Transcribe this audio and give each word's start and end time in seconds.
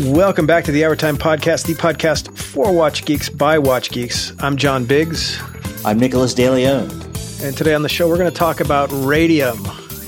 Welcome 0.00 0.46
back 0.46 0.62
to 0.64 0.72
the 0.72 0.84
Hour 0.84 0.94
Time 0.94 1.16
Podcast, 1.16 1.66
the 1.66 1.74
podcast 1.74 2.36
for 2.36 2.72
Watch 2.72 3.04
Geeks 3.04 3.28
by 3.28 3.58
Watch 3.58 3.90
Geeks. 3.90 4.32
I'm 4.38 4.56
John 4.56 4.84
Biggs. 4.84 5.40
I'm 5.84 5.98
Nicholas 5.98 6.34
DeLeon. 6.34 7.42
And 7.44 7.56
today 7.56 7.74
on 7.74 7.82
the 7.82 7.88
show, 7.88 8.08
we're 8.08 8.16
going 8.16 8.30
to 8.30 8.36
talk 8.36 8.60
about 8.60 8.90
radium. 8.92 9.58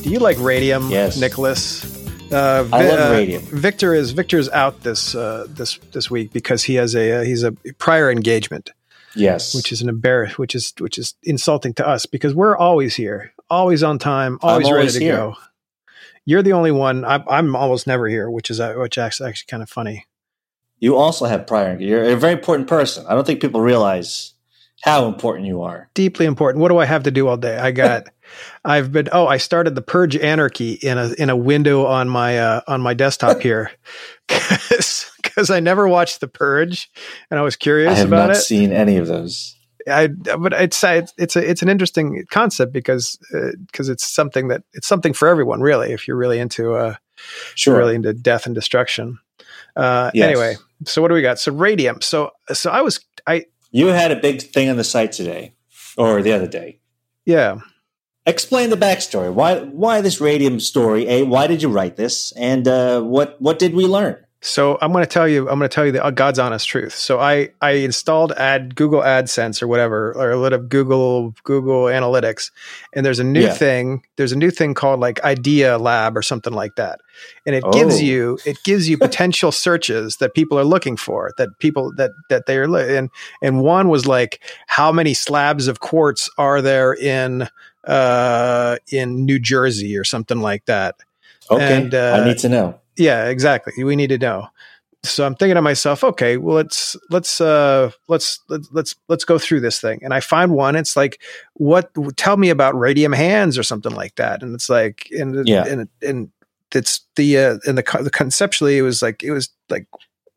Do 0.03 0.11
you 0.11 0.21
like 0.21 0.39
radium, 0.39 0.89
Yes. 0.91 1.19
Nicholas? 1.21 1.85
Uh, 2.33 2.69
I 2.73 2.89
love 2.89 3.11
uh, 3.11 3.13
radium. 3.13 3.43
Victor 3.43 3.93
is 3.93 4.13
Victor's 4.13 4.49
out 4.51 4.81
this 4.85 5.17
uh, 5.17 5.47
this 5.49 5.79
this 5.93 6.09
week 6.09 6.33
because 6.33 6.63
he 6.63 6.77
has 6.77 6.95
a 6.95 7.21
uh, 7.21 7.23
he's 7.25 7.43
a 7.43 7.51
prior 7.79 8.13
engagement, 8.13 8.71
Yes. 9.17 9.57
which 9.57 9.73
is 9.73 9.83
an 9.83 9.89
embarrass, 9.89 10.39
which 10.39 10.55
is 10.55 10.73
which 10.79 10.99
is 10.99 11.15
insulting 11.25 11.75
to 11.75 11.87
us 11.89 12.07
because 12.07 12.33
we're 12.33 12.57
always 12.57 12.95
here, 12.95 13.33
always 13.51 13.83
on 13.83 13.99
time, 13.99 14.39
always, 14.43 14.71
ready 14.71 14.89
to 14.93 15.01
here. 15.01 15.17
go. 15.17 15.37
You're 16.25 16.43
the 16.43 16.53
only 16.53 16.71
one. 16.71 17.05
I'm, 17.05 17.25
I'm 17.29 17.57
almost 17.57 17.87
never 17.87 18.07
here, 18.09 18.31
which 18.31 18.51
is 18.51 18.61
uh, 18.61 18.75
which 18.75 18.99
actually 18.99 19.29
actually 19.31 19.49
kind 19.49 19.63
of 19.63 19.71
funny. 19.71 20.07
you 20.79 20.97
also 20.97 21.27
have 21.27 21.47
prior. 21.47 21.79
You're 21.81 22.05
a 22.05 22.17
very 22.17 22.33
important 22.33 22.69
person. 22.69 23.05
I 23.09 23.15
don't 23.15 23.27
think 23.27 23.41
people 23.41 23.61
realize 23.61 24.35
how 24.83 25.07
important 25.09 25.47
you 25.47 25.61
are. 25.63 25.91
deeply 25.95 26.25
important. 26.27 26.63
What 26.63 26.69
do 26.69 26.79
I 26.79 26.87
have 26.87 27.03
to 27.03 27.11
do 27.11 27.29
all 27.29 27.37
day? 27.37 27.59
I 27.59 27.71
got, 27.71 28.05
I've 28.65 28.91
been. 28.93 29.09
Oh, 29.13 29.27
I 29.27 29.37
started 29.39 29.75
the 29.75 29.83
Purge 29.83 30.17
Anarchy 30.17 30.73
in 30.75 30.97
a 30.99 31.13
in 31.19 31.29
a 31.31 31.37
window 31.37 31.85
on 31.87 32.09
my 32.09 32.39
uh, 32.39 32.61
on 32.67 32.81
my 32.81 32.95
desktop 32.95 33.41
here, 33.43 33.71
because 34.29 35.51
I 35.51 35.61
never 35.61 35.87
watched 35.89 36.21
the 36.21 36.29
Purge, 36.29 36.91
and 37.31 37.39
I 37.39 37.43
was 37.43 37.57
curious 37.57 37.93
I 37.93 37.95
have 37.97 38.09
about 38.09 38.29
not 38.29 38.37
it. 38.37 38.41
seen 38.41 38.73
any 38.73 38.97
of 38.97 39.07
those. 39.07 39.57
I 39.91 40.07
but 40.09 40.53
it's 40.53 40.83
it's 40.85 41.13
it's 41.19 41.37
a 41.37 41.51
it's 41.51 41.63
an 41.63 41.69
interesting 41.69 42.25
concept 42.31 42.73
because 42.73 43.19
because 43.67 43.89
it's 43.89 44.07
something 44.07 44.49
that 44.49 44.63
it's 44.73 44.87
something 44.87 45.13
for 45.13 45.29
everyone 45.29 45.61
really 45.61 45.93
if 45.93 46.07
you're 46.09 46.17
really 46.17 46.39
into 46.39 46.75
uh 46.75 46.95
Sure. 47.55 47.77
really 47.77 47.95
into 47.97 48.15
death 48.15 48.47
and 48.47 48.55
destruction. 48.55 49.19
Uh, 49.77 50.11
Yes. 50.15 50.27
Anyway, 50.27 50.57
so 50.87 51.03
what 51.03 51.09
do 51.09 51.15
we 51.15 51.21
got? 51.23 51.39
So 51.39 51.53
radium. 51.53 52.01
So 52.01 52.31
so 52.53 52.71
I 52.71 52.81
was 52.81 53.01
I 53.27 53.45
You 53.73 53.89
had 53.89 54.11
a 54.11 54.17
big 54.17 54.41
thing 54.41 54.71
on 54.71 54.77
the 54.77 54.85
site 54.85 55.13
today, 55.13 55.55
or 55.99 56.23
the 56.23 56.33
other 56.33 56.47
day. 56.49 56.81
yeah. 57.27 57.59
Explain 58.27 58.71
the 58.71 58.77
backstory. 58.77 59.33
Why? 59.33 59.61
Why 59.61 60.03
this 60.03 60.21
radium 60.21 60.61
story? 60.61 61.09
A. 61.09 61.23
Why 61.25 61.47
did 61.47 61.63
you 61.63 61.69
write 61.71 61.97
this? 61.97 62.33
And 62.37 62.69
uh, 62.69 63.01
what? 63.01 63.41
What 63.41 63.59
did 63.59 63.75
we 63.75 63.87
learn? 63.87 64.17
So 64.43 64.79
I'm 64.81 64.91
going 64.91 65.05
to 65.05 65.11
tell 65.11 65.29
you, 65.29 65.41
I'm 65.51 65.59
going 65.59 65.69
to 65.69 65.75
tell 65.75 65.85
you 65.85 65.93
the 65.93 66.03
uh, 66.03 66.11
God's 66.11 66.39
honest 66.39 66.67
truth. 66.67 66.95
So 66.95 67.21
I 67.21 67.51
I 67.61 67.73
installed 67.73 68.33
ad 68.33 68.75
Google 68.75 69.03
AdSense 69.03 69.63
or 69.63 69.67
whatever, 69.69 70.15
or 70.17 70.31
a 70.31 70.37
little 70.39 70.59
Google 70.61 71.35
Google 71.45 71.85
Analytics, 71.85 72.51
and 72.95 73.05
there's 73.05 73.19
a 73.19 73.25
new 73.25 73.43
Yeah. 73.43 73.53
thing. 73.53 74.03
There's 74.17 74.33
a 74.33 74.39
new 74.39 74.51
thing 74.51 74.73
called 74.73 74.99
like 74.99 75.23
Idea 75.25 75.77
Lab 75.77 76.17
or 76.17 76.23
something 76.23 76.55
like 76.55 76.77
that, 76.77 77.01
and 77.45 77.55
it 77.55 77.65
gives 77.75 78.01
Oh. 78.01 78.05
you 78.05 78.39
it 78.47 78.57
gives 78.65 78.89
you 78.89 78.97
potential 78.97 79.53
searches 79.53 80.17
that 80.17 80.33
people 80.35 80.59
are 80.59 80.65
looking 80.65 80.97
for 80.97 81.33
that 81.37 81.51
people 81.59 81.93
that 81.99 82.11
that 82.31 82.47
they 82.47 82.57
are 82.57 82.67
li- 82.67 82.97
and 82.97 83.11
and 83.43 83.61
one 83.63 83.91
was 83.91 84.07
like 84.07 84.41
how 84.69 84.91
many 84.91 85.13
slabs 85.13 85.69
of 85.69 85.81
quartz 85.81 86.31
are 86.39 86.63
there 86.63 86.95
in 86.95 87.47
uh 87.85 88.77
in 88.91 89.27
New 89.27 89.39
Jersey 89.39 89.99
or 89.99 90.05
something 90.05 90.41
like 90.41 90.65
that. 90.65 90.95
Okay, 91.51 91.75
And, 91.83 91.95
uh, 91.95 92.21
I 92.23 92.25
need 92.25 92.39
to 92.39 92.49
know. 92.49 92.80
Yeah, 92.97 93.29
exactly. 93.29 93.85
We 93.85 93.97
need 93.97 94.09
to 94.09 94.19
know. 94.19 94.49
So 95.03 95.25
I'm 95.25 95.35
thinking 95.35 95.55
to 95.55 95.63
myself, 95.63 96.05
okay, 96.05 96.37
well 96.37 96.57
let's 96.57 96.95
let's 97.09 97.41
uh 97.41 97.91
let's 98.09 98.39
let's 98.51 98.69
let's 98.73 98.95
let's 99.09 99.25
go 99.25 99.39
through 99.39 99.61
this 99.61 99.81
thing. 99.81 100.01
And 100.03 100.13
I 100.13 100.21
find 100.21 100.53
one, 100.53 100.77
it's 100.77 100.95
like, 100.95 101.23
what 101.55 101.91
tell 102.17 102.37
me 102.37 102.51
about 102.51 102.79
radium 102.79 103.13
hands 103.13 103.57
or 103.57 103.63
something 103.63 103.93
like 103.95 104.17
that. 104.17 104.43
And 104.43 104.55
it's 104.55 104.69
like 104.69 105.09
and 105.11 105.49
Yeah. 105.49 105.65
and 105.65 105.89
and 106.03 106.31
it's 106.75 107.01
the 107.17 107.39
uh 107.39 107.59
and 107.67 107.79
the, 107.79 107.99
the 108.03 108.11
conceptually 108.11 108.77
it 108.77 108.83
was 108.83 109.01
like 109.01 109.23
it 109.23 109.31
was 109.31 109.49
like 109.71 109.87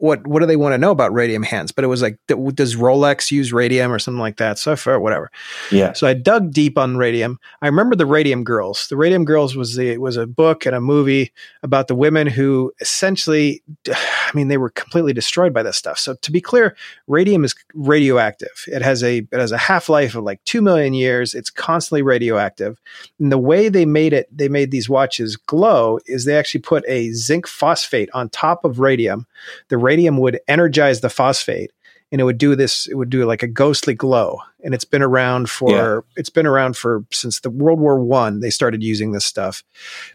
what 0.03 0.27
what 0.27 0.41
do 0.41 0.45
they 0.45 0.57
want 0.57 0.73
to 0.73 0.77
know 0.77 0.91
about 0.91 1.13
radium 1.13 1.43
hands? 1.43 1.71
But 1.71 1.85
it 1.85 1.87
was 1.87 2.01
like 2.01 2.19
does 2.27 2.75
Rolex 2.75 3.31
use 3.31 3.53
radium 3.53 3.89
or 3.89 3.99
something 3.99 4.19
like 4.19 4.35
that? 4.35 4.59
So 4.59 4.75
for 4.75 4.99
whatever. 4.99 5.31
Yeah. 5.71 5.93
So 5.93 6.05
I 6.05 6.13
dug 6.13 6.51
deep 6.51 6.77
on 6.77 6.97
Radium. 6.97 7.39
I 7.61 7.67
remember 7.67 7.95
the 7.95 8.05
Radium 8.05 8.43
Girls. 8.43 8.89
The 8.89 8.97
Radium 8.97 9.23
Girls 9.23 9.55
was 9.55 9.77
the 9.77 9.97
was 9.97 10.17
a 10.17 10.27
book 10.27 10.65
and 10.65 10.75
a 10.75 10.81
movie 10.81 11.31
about 11.63 11.87
the 11.87 11.95
women 11.95 12.27
who 12.27 12.73
essentially, 12.81 13.63
I 13.89 14.31
mean, 14.33 14.49
they 14.49 14.57
were 14.57 14.71
completely 14.71 15.13
destroyed 15.13 15.53
by 15.53 15.63
this 15.63 15.77
stuff. 15.77 15.97
So 15.97 16.15
to 16.15 16.31
be 16.33 16.41
clear, 16.41 16.75
radium 17.07 17.45
is 17.45 17.55
radioactive. 17.73 18.65
It 18.67 18.81
has 18.81 19.03
a 19.03 19.19
it 19.19 19.39
has 19.39 19.53
a 19.53 19.57
half 19.57 19.87
life 19.87 20.15
of 20.15 20.25
like 20.25 20.43
two 20.43 20.61
million 20.61 20.93
years. 20.93 21.33
It's 21.33 21.49
constantly 21.49 22.01
radioactive. 22.01 22.77
And 23.19 23.31
the 23.31 23.37
way 23.37 23.69
they 23.69 23.85
made 23.85 24.11
it, 24.11 24.27
they 24.35 24.49
made 24.49 24.71
these 24.71 24.89
watches 24.89 25.37
glow, 25.37 25.99
is 26.07 26.25
they 26.25 26.37
actually 26.37 26.61
put 26.61 26.83
a 26.89 27.11
zinc 27.13 27.47
phosphate 27.47 28.09
on 28.13 28.27
top 28.27 28.65
of 28.65 28.79
radium. 28.79 29.25
The 29.69 29.77
radium 29.77 29.92
would 30.01 30.39
energize 30.47 31.01
the 31.01 31.09
phosphate 31.09 31.71
and 32.11 32.21
it 32.21 32.23
would 32.25 32.37
do 32.37 32.55
this 32.55 32.87
it 32.87 32.95
would 32.95 33.09
do 33.09 33.25
like 33.25 33.43
a 33.43 33.47
ghostly 33.47 33.93
glow 33.93 34.39
and 34.63 34.73
it's 34.73 34.85
been 34.85 35.01
around 35.01 35.49
for 35.49 35.69
Yeah. 35.69 35.99
it's 36.15 36.29
been 36.29 36.45
around 36.45 36.77
for 36.77 37.03
since 37.11 37.39
the 37.39 37.49
world 37.49 37.79
war 37.79 37.99
one 37.99 38.39
they 38.39 38.49
started 38.49 38.83
using 38.83 39.11
this 39.11 39.25
stuff 39.25 39.63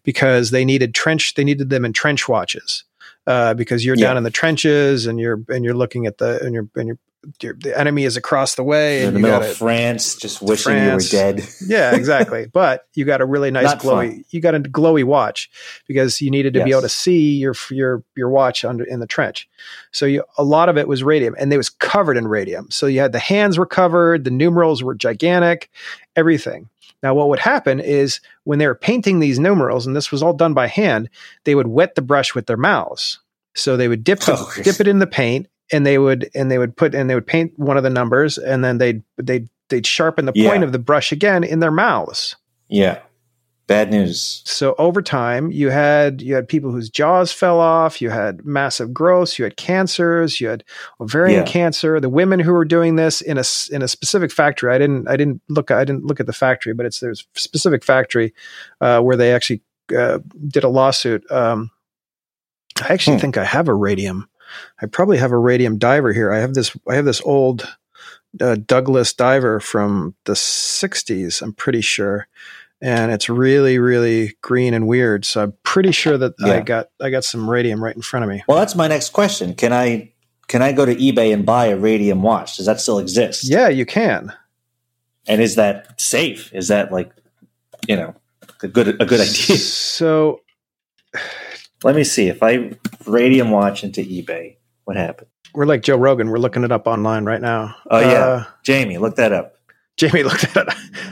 because 0.05 0.50
they 0.50 0.65
needed 0.65 0.94
trench 0.94 1.34
they 1.34 1.44
needed 1.44 1.71
them 1.71 1.84
in 1.84 1.93
trench 1.93 2.28
watches 2.28 2.84
uh, 3.27 3.55
because 3.55 3.84
you're 3.84 3.97
Yeah. 3.97 4.06
down 4.09 4.16
in 4.16 4.22
the 4.22 4.31
trenches 4.31 5.06
and 5.06 5.19
you're 5.21 5.41
and 5.49 5.65
you're 5.65 5.75
looking 5.75 6.06
at 6.06 6.19
the 6.19 6.41
and 6.43 6.55
you're 6.55 6.69
and 6.77 6.89
you're, 6.89 6.99
you're 7.43 7.55
the 7.55 7.77
enemy 7.79 8.05
is 8.05 8.17
across 8.17 8.55
the 8.55 8.62
way 8.62 9.01
in 9.03 9.09
and 9.09 9.17
the 9.17 9.21
middle 9.21 9.41
gotta- 9.41 9.51
of 9.51 9.56
France, 9.56 10.15
just 10.17 10.41
wishing 10.41 10.73
France. 10.73 11.12
you 11.12 11.19
were 11.19 11.33
dead. 11.33 11.49
yeah, 11.67 11.95
exactly. 11.95 12.47
But 12.47 12.87
you 12.95 13.05
got 13.05 13.21
a 13.21 13.27
really 13.27 13.51
nice 13.51 13.65
Not 13.65 13.81
glowy. 13.81 14.09
fun. 14.11 14.25
You 14.31 14.41
got 14.41 14.55
a 14.55 14.61
glowy 14.61 15.05
watch 15.05 15.51
because 15.87 16.21
you 16.21 16.31
needed 16.31 16.55
to 16.55 16.65
be 16.65 16.71
able 16.71 16.83
to 16.83 16.89
see 16.89 17.33
your 17.37 17.55
your 17.71 18.03
your 18.17 18.31
watch 18.31 18.65
under 18.65 18.84
in 18.84 19.01
the 19.01 19.07
trench. 19.07 19.49
So 19.91 20.07
you, 20.07 20.23
a 20.39 20.45
lot 20.45 20.69
of 20.69 20.77
it 20.78 20.87
was 20.89 21.03
radium, 21.03 21.34
and 21.39 21.53
it 21.53 21.57
was 21.57 21.71
covered 21.71 22.17
in 22.17 22.28
radium. 22.28 22.71
So 22.71 22.87
you 22.87 23.01
had 23.01 23.12
the 23.12 23.19
hands 23.19 23.59
were 23.59 23.67
covered, 23.67 24.25
the 24.25 24.31
numerals 24.31 24.83
were 24.83 24.95
gigantic, 24.95 25.71
everything. 26.17 26.69
Now, 27.03 27.15
what 27.15 27.28
would 27.28 27.39
happen 27.39 27.78
is 27.78 28.21
when 28.45 28.59
they 28.59 28.67
were 28.67 28.75
painting 28.75 29.21
these 29.21 29.39
numerals, 29.39 29.87
and 29.87 29.95
this 29.95 30.11
was 30.11 30.21
all 30.23 30.33
done 30.33 30.53
by 30.55 30.67
hand, 30.67 31.09
they 31.45 31.55
would 31.55 31.69
wet 31.69 31.95
the 31.95 32.03
brush 32.03 32.34
with 32.34 32.47
their 32.47 32.57
mouths. 32.57 33.21
So 33.55 33.77
they 33.77 33.87
would 33.89 34.03
dip 34.03 34.21
the, 34.21 34.33
Oh. 34.37 34.53
dip 34.62 34.81
it 34.81 34.89
in 34.89 34.99
the 34.99 35.07
paint, 35.07 35.47
and 35.73 35.84
they 35.87 35.99
would 35.99 36.31
and 36.34 36.51
they 36.51 36.59
would 36.59 36.77
put 36.77 36.95
and 36.95 37.09
they 37.09 37.15
would 37.15 37.27
paint 37.27 37.53
one 37.59 37.77
of 37.77 37.83
the 37.83 37.91
numbers, 37.91 38.39
and 38.39 38.65
then 38.65 38.79
they'd 38.79 39.03
they'd 39.17 39.49
they'd 39.69 39.87
sharpen 39.87 40.25
the 40.27 40.33
Yeah. 40.34 40.51
point 40.51 40.65
of 40.65 40.73
the 40.73 40.79
brush 40.79 41.12
again 41.12 41.45
in 41.45 41.61
their 41.61 41.71
mouths. 41.71 42.37
Yeah. 42.69 43.01
Bad 43.67 43.91
news. 43.91 44.41
So 44.47 44.75
over 44.78 45.03
time, 45.03 45.51
you 45.51 45.69
had 45.69 46.23
you 46.23 46.34
had 46.34 46.49
people 46.49 46.73
whose 46.73 46.89
jaws 46.89 47.33
fell 47.33 47.61
off. 47.61 48.01
You 48.01 48.09
had 48.09 48.43
massive 48.47 48.95
growths. 48.95 49.39
You 49.39 49.45
had 49.45 49.59
cancers. 49.59 50.41
You 50.41 50.49
had 50.49 50.65
ovarian 51.03 51.41
Yeah. 51.41 51.53
cancer. 51.53 52.01
The 52.01 52.09
women 52.09 52.41
who 52.41 52.55
were 52.55 52.65
doing 52.65 52.97
this 52.97 53.21
in 53.21 53.37
a 53.37 53.45
in 53.71 53.83
a 53.83 53.89
specific 53.89 54.33
factory. 54.33 54.73
I 54.75 54.78
didn't 54.78 55.07
I 55.07 55.19
didn't 55.19 55.43
look 55.51 55.71
I 55.71 55.84
didn't 55.84 56.07
look 56.07 56.19
at 56.19 56.25
the 56.27 56.33
factory, 56.33 56.73
but 56.73 56.87
it's 56.87 57.01
there's 57.01 57.27
a 57.37 57.41
specific 57.41 57.84
factory 57.84 58.33
uh, 58.81 59.01
where 59.03 59.17
they 59.19 59.34
actually 59.34 59.61
uh, 59.95 60.21
did 60.47 60.65
a 60.65 60.69
lawsuit. 60.71 61.31
Um, 61.31 61.71
I 62.83 62.93
actually 62.95 63.17
Hmm. 63.17 63.21
think 63.21 63.37
I 63.37 63.45
have 63.45 63.69
a 63.69 63.75
radium. 63.75 64.31
I 64.81 64.86
probably 64.86 65.19
have 65.19 65.32
a 65.32 65.38
radium 65.38 65.78
diver 65.78 66.12
here. 66.12 66.32
I 66.32 66.38
have 66.38 66.54
this 66.54 66.76
I 66.88 66.94
have 66.94 67.04
this 67.04 67.20
old 67.22 67.69
uh, 68.41 68.56
Douglas 68.56 69.12
diver 69.12 69.60
from 69.60 70.14
the 70.25 70.34
'60s. 70.34 71.42
I'm 71.42 71.53
pretty 71.53 71.81
sure 71.81 72.28
and 72.81 73.10
it's 73.10 73.28
really 73.28 73.78
really 73.78 74.36
green 74.41 74.72
and 74.72 74.86
weird 74.86 75.25
so 75.25 75.42
i'm 75.42 75.53
pretty 75.64 75.91
sure 75.91 76.16
that 76.16 76.32
i 76.44 76.60
got 76.60 76.88
i 77.00 77.10
got 77.10 77.25
some 77.25 77.48
radium 77.50 77.82
right 77.82 77.97
in 77.97 78.03
front 78.03 78.22
of 78.22 78.31
me 78.31 78.42
Well, 78.47 78.59
that's 78.59 78.76
my 78.76 78.86
next 78.86 79.10
question. 79.10 79.54
Can 79.54 79.72
I 79.72 80.12
can 80.47 80.62
I 80.62 80.72
go 80.72 80.86
to 80.86 80.94
eBay 80.94 81.34
and 81.34 81.44
buy 81.44 81.66
a 81.66 81.76
radium 81.76 82.22
watch? 82.22 82.56
Does 82.56 82.66
that 82.66 82.80
still 82.80 82.98
exist? 82.98 83.48
yeah 83.48 83.69
you 83.69 83.84
can 83.84 84.32
And 85.26 85.42
is 85.42 85.56
that 85.56 86.01
safe? 86.01 86.53
Is 86.54 86.68
that 86.68 86.91
like, 86.92 87.12
you 87.86 87.97
know, 87.97 88.15
a 88.62 88.68
good 88.68 88.89
a 88.89 89.04
good 89.04 89.21
idea? 89.21 89.56
so 89.56 90.41
Let 91.84 91.95
me 91.97 92.04
see. 92.04 92.28
If 92.28 92.42
I 92.42 92.72
radium 93.07 93.51
watch 93.51 93.84
into 93.84 94.01
eBay. 94.03 94.57
What 94.84 94.97
happened? 94.97 95.28
we're 95.54 95.65
like 95.66 95.83
joe 95.83 95.97
rogan. 95.97 96.28
We're 96.30 96.39
looking 96.39 96.63
it 96.65 96.71
up 96.72 96.86
online 96.86 97.25
right 97.25 97.41
now. 97.41 97.75
Oh 97.91 97.98
yeah, 98.01 98.07
Uh, 98.25 98.45
Jamie, 98.65 98.98
look 98.98 99.16
that 99.16 99.33
up. 99.33 99.54
jamie 99.97 100.22
looked 100.22 100.45
at 100.45 100.57
it 100.69 100.69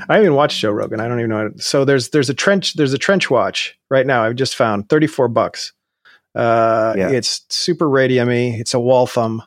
i 0.08 0.14
haven't 0.14 0.26
even 0.26 0.34
watched 0.34 0.60
joe 0.60 0.70
rogan. 0.70 1.00
I 1.00 1.08
don't 1.08 1.18
even 1.18 1.30
know 1.30 1.50
so 1.56 1.84
there's 1.84 2.10
there's 2.10 2.28
a 2.30 2.34
trench 2.34 2.74
there's 2.74 2.92
a 2.92 2.98
trench 2.98 3.28
watch 3.30 3.76
right 3.90 4.06
now 4.06 4.22
i've 4.22 4.36
just 4.36 4.54
found 4.54 4.88
34 4.88 5.28
bucks. 5.28 5.72
Uh 6.34 6.94
Yeah. 6.96 7.08
it's 7.10 7.44
super 7.48 7.86
radiumy. 7.86 8.58
It's 8.60 8.74
a 8.74 8.80
Waltham, 8.80 9.42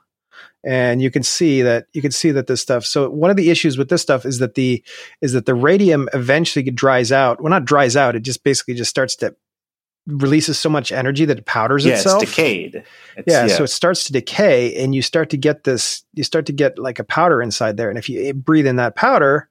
and 0.66 1.02
you 1.02 1.12
can 1.12 1.24
see 1.24 1.62
that 1.62 1.86
you 1.94 2.02
can 2.02 2.12
see 2.12 2.32
that 2.32 2.48
this 2.48 2.62
stuff 2.62 2.84
so 2.86 3.10
one 3.10 3.30
of 3.32 3.38
the 3.38 3.50
issues 3.52 3.78
with 3.78 3.90
this 3.90 4.02
stuff 4.02 4.26
is 4.26 4.40
that 4.40 4.56
the 4.56 4.84
is 5.22 5.34
that 5.34 5.46
the 5.46 5.56
radium 5.56 6.10
eventually 6.14 6.64
dries 6.72 7.12
out. 7.12 7.42
Well 7.42 7.52
not 7.52 7.66
dries 7.66 7.96
out. 7.96 8.16
It 8.16 8.22
just 8.24 8.44
basically 8.44 8.74
just 8.74 8.90
starts 8.90 9.16
to 9.18 9.36
releases 10.12 10.58
so 10.60 10.70
much 10.70 10.92
energy 10.92 11.26
that 11.26 11.38
it 11.40 11.46
powders 11.46 11.86
Yeah, 11.86 11.94
itself. 11.96 12.24
it's 12.24 12.32
decayed. 12.32 12.84
It's, 13.18 13.26
yeah, 13.28 13.48
so 13.48 13.64
it 13.64 13.68
starts 13.70 14.04
to 14.06 14.14
decay 14.14 14.76
and 14.84 14.94
you 14.96 15.02
start 15.02 15.30
to 15.32 15.38
get 15.38 15.64
this 15.64 16.04
you 16.14 16.24
start 16.24 16.46
to 16.48 16.54
get 16.54 16.78
like 16.80 17.00
a 17.00 17.04
powder 17.04 17.42
inside 17.42 17.78
there. 17.78 17.90
And 17.90 17.98
if 17.98 18.10
you 18.10 18.34
breathe 18.34 18.68
in 18.68 18.76
that 18.78 18.96
powder 18.96 19.50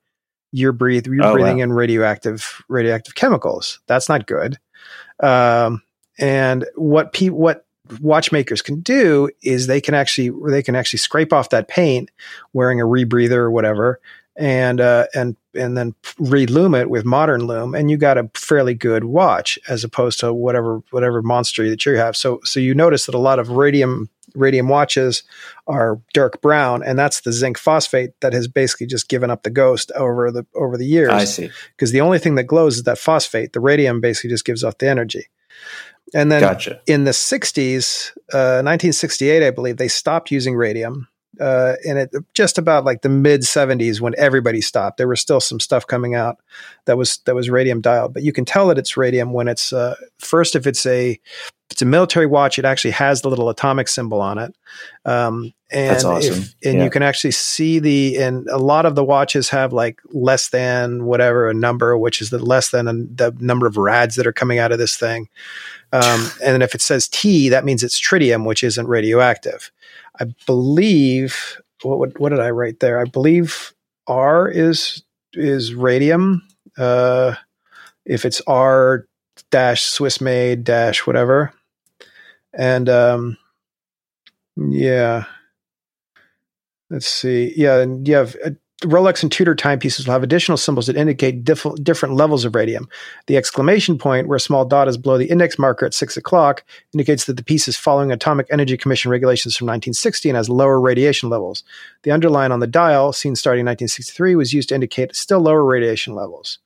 you're 0.52 0.72
breathe 0.72 1.06
you're 1.06 1.24
Oh, 1.26 1.34
breathing 1.34 1.58
wow. 1.58 1.64
in 1.64 1.72
radioactive 1.72 2.62
radioactive 2.68 3.14
chemicals. 3.14 3.80
That's 3.86 4.08
not 4.08 4.26
good. 4.26 4.58
Um, 5.22 5.82
and 6.18 6.64
what 6.74 7.12
pe- 7.12 7.28
what 7.28 7.66
watchmakers 8.00 8.60
can 8.62 8.80
do 8.80 9.30
is 9.42 9.66
they 9.66 9.80
can 9.80 9.94
actually 9.94 10.30
they 10.50 10.62
can 10.62 10.74
actually 10.76 10.98
scrape 10.98 11.32
off 11.32 11.50
that 11.50 11.68
paint 11.68 12.10
wearing 12.52 12.80
a 12.80 12.84
rebreather 12.84 13.36
or 13.36 13.50
whatever 13.50 14.00
and 14.38 14.80
uh, 14.80 15.06
and 15.14 15.36
and 15.54 15.76
then 15.76 15.94
relume 16.18 16.74
it 16.74 16.88
with 16.88 17.04
modern 17.04 17.46
lume, 17.46 17.74
and 17.74 17.90
you 17.90 17.96
got 17.96 18.16
a 18.16 18.30
fairly 18.34 18.74
good 18.74 19.04
watch 19.04 19.58
as 19.68 19.84
opposed 19.84 20.20
to 20.20 20.32
whatever 20.32 20.80
whatever 20.90 21.20
monster 21.20 21.68
that 21.68 21.84
you 21.84 21.96
have. 21.96 22.16
So 22.16 22.40
so 22.44 22.60
you 22.60 22.74
notice 22.74 23.06
that 23.06 23.14
a 23.14 23.18
lot 23.18 23.38
of 23.38 23.50
radium 23.50 24.08
radium 24.34 24.68
watches 24.68 25.24
are 25.66 26.00
dark 26.14 26.40
brown, 26.40 26.82
and 26.84 26.98
that's 26.98 27.22
the 27.22 27.32
zinc 27.32 27.58
phosphate 27.58 28.10
that 28.20 28.32
has 28.32 28.46
basically 28.46 28.86
just 28.86 29.08
given 29.08 29.30
up 29.30 29.42
the 29.42 29.50
ghost 29.50 29.90
over 29.96 30.30
the 30.30 30.46
over 30.54 30.78
the 30.78 30.86
years. 30.86 31.10
I 31.10 31.24
see. 31.24 31.50
Because 31.76 31.90
the 31.90 32.00
only 32.00 32.20
thing 32.20 32.36
that 32.36 32.44
glows 32.44 32.76
is 32.76 32.84
that 32.84 32.98
phosphate. 32.98 33.52
The 33.52 33.60
radium 33.60 34.00
basically 34.00 34.30
just 34.30 34.44
gives 34.44 34.62
off 34.62 34.78
the 34.78 34.88
energy. 34.88 35.26
And 36.14 36.32
then 36.32 36.40
Gotcha. 36.40 36.80
in 36.86 37.04
the 37.04 37.10
60s, 37.10 38.12
uh, 38.32 38.64
1968, 38.64 39.46
I 39.46 39.50
believe, 39.50 39.76
they 39.76 39.88
stopped 39.88 40.30
using 40.30 40.54
radium. 40.54 41.06
Uh, 41.40 41.74
and 41.86 41.98
it 41.98 42.10
just 42.34 42.58
about 42.58 42.84
like 42.84 43.02
the 43.02 43.08
mid 43.08 43.42
70s 43.42 44.00
when 44.00 44.14
everybody 44.18 44.60
stopped. 44.60 44.96
There 44.96 45.08
was 45.08 45.20
still 45.20 45.40
some 45.40 45.60
stuff 45.60 45.86
coming 45.86 46.14
out 46.14 46.38
that 46.86 46.96
was 46.96 47.18
that 47.26 47.34
was 47.34 47.48
radium 47.50 47.80
dialed, 47.80 48.14
but 48.14 48.22
you 48.22 48.32
can 48.32 48.44
tell 48.44 48.68
that 48.68 48.78
it's 48.78 48.96
radium 48.96 49.32
when 49.32 49.46
it's 49.48 49.72
uh, 49.72 49.94
first 50.18 50.56
if 50.56 50.66
it's 50.66 50.84
a 50.86 51.10
if 51.12 51.72
it's 51.72 51.82
a 51.82 51.86
military 51.86 52.26
watch, 52.26 52.58
it 52.58 52.64
actually 52.64 52.92
has 52.92 53.20
the 53.20 53.28
little 53.28 53.50
atomic 53.50 53.88
symbol 53.88 54.20
on 54.22 54.38
it. 54.38 54.54
Um, 55.04 55.52
and 55.70 55.90
That's 55.90 56.04
awesome. 56.04 56.32
if, 56.34 56.54
and 56.64 56.78
Yeah. 56.78 56.84
you 56.84 56.90
can 56.90 57.02
actually 57.02 57.32
see 57.32 57.78
the 57.78 58.16
and 58.16 58.48
a 58.48 58.56
lot 58.56 58.86
of 58.86 58.94
the 58.94 59.04
watches 59.04 59.50
have 59.50 59.72
like 59.74 60.00
less 60.10 60.48
than 60.48 61.04
whatever 61.04 61.50
a 61.50 61.54
number, 61.54 61.96
which 61.98 62.22
is 62.22 62.30
the 62.30 62.38
less 62.38 62.70
than 62.70 62.86
the 63.14 63.36
number 63.38 63.66
of 63.66 63.76
rads 63.76 64.16
that 64.16 64.26
are 64.26 64.32
coming 64.32 64.58
out 64.58 64.72
of 64.72 64.78
this 64.78 64.96
thing. 64.96 65.28
Um, 65.92 66.30
and 66.42 66.54
then 66.54 66.62
if 66.62 66.74
it 66.74 66.80
says 66.80 67.06
T, 67.06 67.50
that 67.50 67.66
means 67.66 67.82
it's 67.84 68.00
tritium, 68.00 68.46
which 68.46 68.64
isn't 68.64 68.88
radioactive. 68.88 69.70
I 70.20 70.26
believe 70.46 71.60
what 71.82 72.18
what, 72.18 72.30
did 72.30 72.40
I 72.40 72.50
write 72.50 72.80
there? 72.80 73.00
I 73.00 73.04
believe 73.04 73.72
R 74.06 74.48
is 74.48 75.02
is 75.34 75.74
radium. 75.74 76.46
Uh, 76.76 77.34
if 78.04 78.24
it's 78.24 78.40
R 78.46 79.06
dash 79.50 79.84
Swiss 79.84 80.20
made 80.20 80.64
dash 80.64 81.06
whatever, 81.06 81.52
and 82.52 82.88
um, 82.88 83.36
yeah. 84.56 85.24
Let's 86.90 87.06
see. 87.06 87.52
Yeah, 87.54 87.80
and 87.80 88.08
you 88.08 88.14
have 88.14 88.34
uh, 88.44 88.50
Rolex 88.84 89.24
and 89.24 89.32
Tudor 89.32 89.56
timepieces 89.56 90.06
will 90.06 90.12
have 90.12 90.22
additional 90.22 90.56
symbols 90.56 90.86
that 90.86 90.96
indicate 90.96 91.42
diff- 91.42 91.66
different 91.82 92.14
levels 92.14 92.44
of 92.44 92.54
radium. 92.54 92.88
The 93.26 93.36
exclamation 93.36 93.98
point, 93.98 94.28
where 94.28 94.36
a 94.36 94.40
small 94.40 94.64
dot 94.64 94.86
is 94.86 94.96
below 94.96 95.18
the 95.18 95.28
index 95.30 95.58
marker 95.58 95.84
at 95.84 95.94
six 95.94 96.16
o'clock, 96.16 96.64
indicates 96.94 97.24
that 97.24 97.36
the 97.36 97.42
piece 97.42 97.66
is 97.66 97.76
following 97.76 98.12
Atomic 98.12 98.46
Energy 98.50 98.76
Commission 98.76 99.10
regulations 99.10 99.56
from 99.56 99.66
1960 99.66 100.28
and 100.28 100.36
has 100.36 100.48
lower 100.48 100.80
radiation 100.80 101.28
levels. 101.28 101.64
The 102.04 102.12
underline 102.12 102.52
on 102.52 102.60
the 102.60 102.68
dial, 102.68 103.12
seen 103.12 103.34
starting 103.34 103.60
in 103.60 103.66
1963, 103.66 104.36
was 104.36 104.52
used 104.54 104.68
to 104.68 104.76
indicate 104.76 105.16
still 105.16 105.40
lower 105.40 105.64
radiation 105.64 106.14
levels. 106.14 106.60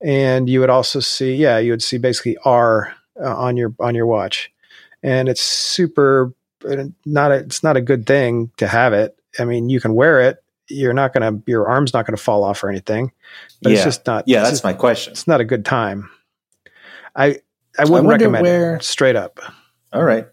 And 0.00 0.48
you 0.48 0.60
would 0.60 0.70
also 0.70 1.00
see, 1.00 1.34
yeah, 1.34 1.58
you 1.58 1.70
would 1.72 1.82
see 1.82 1.98
basically 1.98 2.38
R 2.46 2.94
uh, 3.22 3.36
on 3.36 3.58
your 3.58 3.74
on 3.78 3.94
your 3.94 4.06
watch, 4.06 4.50
and 5.02 5.28
it's 5.28 5.40
super. 5.40 6.32
uh, 6.68 6.84
Not 7.04 7.30
a, 7.30 7.36
it's 7.36 7.62
not 7.62 7.76
a 7.76 7.82
good 7.82 8.06
thing 8.06 8.50
to 8.56 8.66
have 8.66 8.92
it. 8.94 9.18
I 9.38 9.44
mean, 9.44 9.68
you 9.68 9.80
can 9.80 9.94
wear 9.94 10.20
it. 10.20 10.42
You're 10.68 10.92
not 10.94 11.12
gonna, 11.12 11.40
your 11.46 11.68
arm's 11.68 11.92
not 11.94 12.06
gonna 12.06 12.16
fall 12.16 12.42
off 12.44 12.62
or 12.64 12.68
anything. 12.70 13.12
But 13.62 13.70
Yeah. 13.72 13.76
it's 13.76 13.84
just 13.84 14.06
not. 14.06 14.24
Yeah, 14.26 14.40
that's 14.40 14.50
just- 14.52 14.64
my 14.64 14.72
question. 14.72 15.12
it's 15.12 15.26
not 15.26 15.40
a 15.40 15.44
good 15.44 15.64
time. 15.64 16.10
I 17.14 17.40
I 17.78 17.84
wouldn't 17.84 18.06
wonder 18.06 18.10
recommend 18.26 18.42
where- 18.42 18.76
it 18.76 18.82
straight 18.82 19.16
up. 19.16 19.38
All 19.92 20.02
right. 20.04 20.26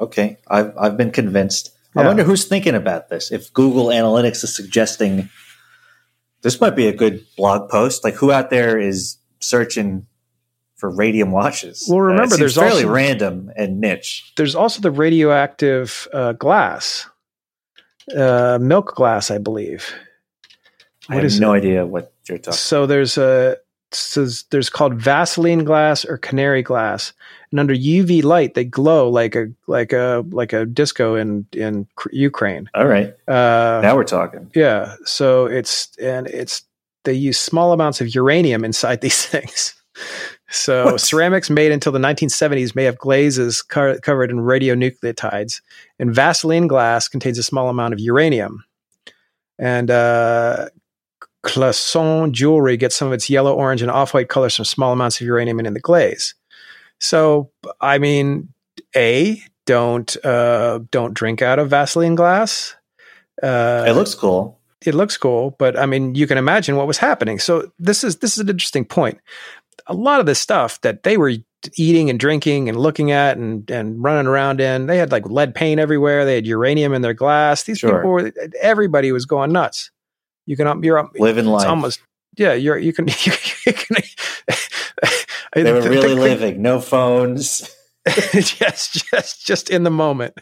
Okay. 0.00 0.38
I've 0.48 0.72
I've 0.78 0.96
been 0.96 1.10
convinced. 1.10 1.70
I 1.96 2.06
wonder 2.06 2.22
who's 2.22 2.44
thinking 2.44 2.76
about 2.76 3.08
this. 3.08 3.32
If 3.32 3.52
Google 3.52 3.86
Analytics 3.86 4.44
is 4.44 4.54
suggesting 4.54 5.28
this 6.42 6.60
might 6.60 6.76
be 6.76 6.86
a 6.86 6.92
good 6.92 7.24
blog 7.36 7.68
post, 7.68 8.04
like 8.04 8.14
who 8.14 8.30
out 8.30 8.48
there 8.50 8.78
is 8.78 9.18
searching 9.40 10.06
for 10.76 10.88
radium 10.88 11.32
watches? 11.32 11.86
Well, 11.88 11.98
Uh, 11.98 12.02
remember, 12.02 12.28
seems 12.36 12.38
there's 12.38 12.54
fairly 12.54 12.84
also- 12.84 12.88
random 12.94 13.50
and 13.56 13.80
niche. 13.80 14.32
There's 14.36 14.54
also 14.54 14.80
the 14.80 14.92
radioactive 14.92 16.06
uh, 16.14 16.32
glass, 16.34 17.09
uh, 18.16 18.58
milk 18.60 18.94
glass, 18.94 19.30
I 19.30 19.38
believe. 19.38 19.92
I 21.08 21.16
have 21.16 21.40
no 21.40 21.52
idea 21.52 21.86
what 21.86 22.12
you're 22.28 22.38
talking. 22.38 22.52
So 22.56 22.86
there's 22.86 23.18
a 23.18 23.56
so 23.92 24.26
there's 24.50 24.70
called 24.70 24.94
Vaseline 24.94 25.64
glass 25.64 26.04
or 26.04 26.16
canary 26.18 26.62
glass, 26.62 27.12
and 27.50 27.58
under 27.58 27.74
UV 27.74 28.22
light 28.22 28.54
they 28.54 28.64
glow 28.64 29.08
like 29.08 29.34
a 29.34 29.48
like 29.66 29.92
a 29.92 30.24
like 30.30 30.52
a 30.52 30.64
disco 30.64 31.16
in 31.16 31.46
in 31.52 31.86
Ukraine. 32.12 32.70
All 32.74 32.86
right. 32.86 33.14
Uh, 33.26 33.80
Now 33.82 33.96
we're 33.96 34.04
talking. 34.04 34.50
Yeah. 34.54 34.94
So 35.04 35.46
it's 35.46 35.96
and 35.98 36.28
it's 36.28 36.62
they 37.04 37.14
use 37.14 37.38
small 37.38 37.72
amounts 37.72 38.00
of 38.00 38.14
uranium 38.14 38.64
inside 38.64 39.00
these 39.00 39.26
things. 39.34 39.74
So 40.50 40.92
What? 40.92 41.00
ceramics 41.00 41.48
made 41.48 41.70
until 41.72 41.92
the 41.92 41.98
1970s 42.00 42.74
may 42.74 42.84
have 42.84 42.98
glazes 42.98 43.62
co- 43.62 43.98
covered 44.00 44.30
in 44.30 44.38
radionucleotides, 44.38 45.60
and 45.98 46.14
Vaseline 46.14 46.66
glass 46.66 47.06
contains 47.08 47.38
a 47.38 47.42
small 47.42 47.68
amount 47.68 47.94
of 47.94 48.00
uranium. 48.00 48.64
And 49.58 49.90
uh, 49.90 50.68
Classon 51.44 52.32
jewelry 52.32 52.76
gets 52.76 52.96
some 52.96 53.08
of 53.08 53.14
its 53.14 53.30
yellow, 53.30 53.54
orange, 53.54 53.82
and 53.82 53.90
off-white 53.90 54.28
colors 54.28 54.56
from 54.56 54.64
small 54.64 54.92
amounts 54.92 55.20
of 55.20 55.26
uranium 55.26 55.60
in 55.60 55.72
the 55.72 55.80
glaze. 55.80 56.34
So, 56.98 57.50
I 57.80 57.98
mean, 57.98 58.48
a 58.96 59.40
don't 59.66 60.16
uh, 60.24 60.80
don't 60.90 61.14
drink 61.14 61.42
out 61.42 61.58
of 61.58 61.70
Vaseline 61.70 62.14
glass. 62.14 62.74
Uh, 63.42 63.84
it 63.86 63.92
looks 63.92 64.14
cool. 64.14 64.58
it 64.84 64.94
looks 64.94 65.16
cool, 65.16 65.54
but 65.58 65.78
I 65.78 65.86
mean, 65.86 66.14
you 66.14 66.26
can 66.26 66.36
imagine 66.38 66.76
what 66.76 66.86
was 66.86 66.98
happening. 66.98 67.38
So 67.38 67.70
this 67.78 68.02
is 68.04 68.16
this 68.18 68.32
is 68.32 68.38
an 68.38 68.48
interesting 68.50 68.84
point. 68.84 69.18
A 69.86 69.94
lot 69.94 70.20
of 70.20 70.26
the 70.26 70.34
stuff 70.34 70.80
that 70.82 71.02
they 71.02 71.16
were 71.16 71.32
eating 71.76 72.08
and 72.08 72.18
drinking 72.18 72.68
and 72.68 72.78
looking 72.78 73.10
at 73.10 73.36
and 73.36 73.70
and 73.70 74.02
running 74.02 74.26
around 74.26 74.60
in, 74.60 74.86
they 74.86 74.96
had 74.98 75.12
like 75.12 75.26
lead 75.28 75.54
paint 75.54 75.78
everywhere. 75.80 76.24
They 76.24 76.34
had 76.36 76.46
uranium 76.46 76.92
in 76.94 77.02
their 77.02 77.14
glass. 77.14 77.64
These 77.64 77.78
Sure. 77.78 77.96
people 77.98 78.10
were 78.10 78.32
everybody 78.60 79.12
was 79.12 79.26
going 79.26 79.52
nuts. 79.52 79.90
You 80.46 80.56
can 80.56 80.82
you're 80.82 81.08
Living 81.18 81.44
it's 81.44 81.52
life. 81.52 81.66
almost 81.68 82.00
yeah 82.36 82.54
you're 82.54 82.78
you 82.78 82.92
can 82.92 83.06
you 83.66 83.72
can. 83.72 83.96
they 85.54 85.72
were 85.72 85.82
really 85.88 86.14
the- 86.14 86.20
living. 86.20 86.62
No 86.62 86.80
phones. 86.80 87.74
just 88.32 89.04
just 89.12 89.46
just 89.46 89.68
in 89.70 89.82
the 89.82 89.90
moment. 89.90 90.34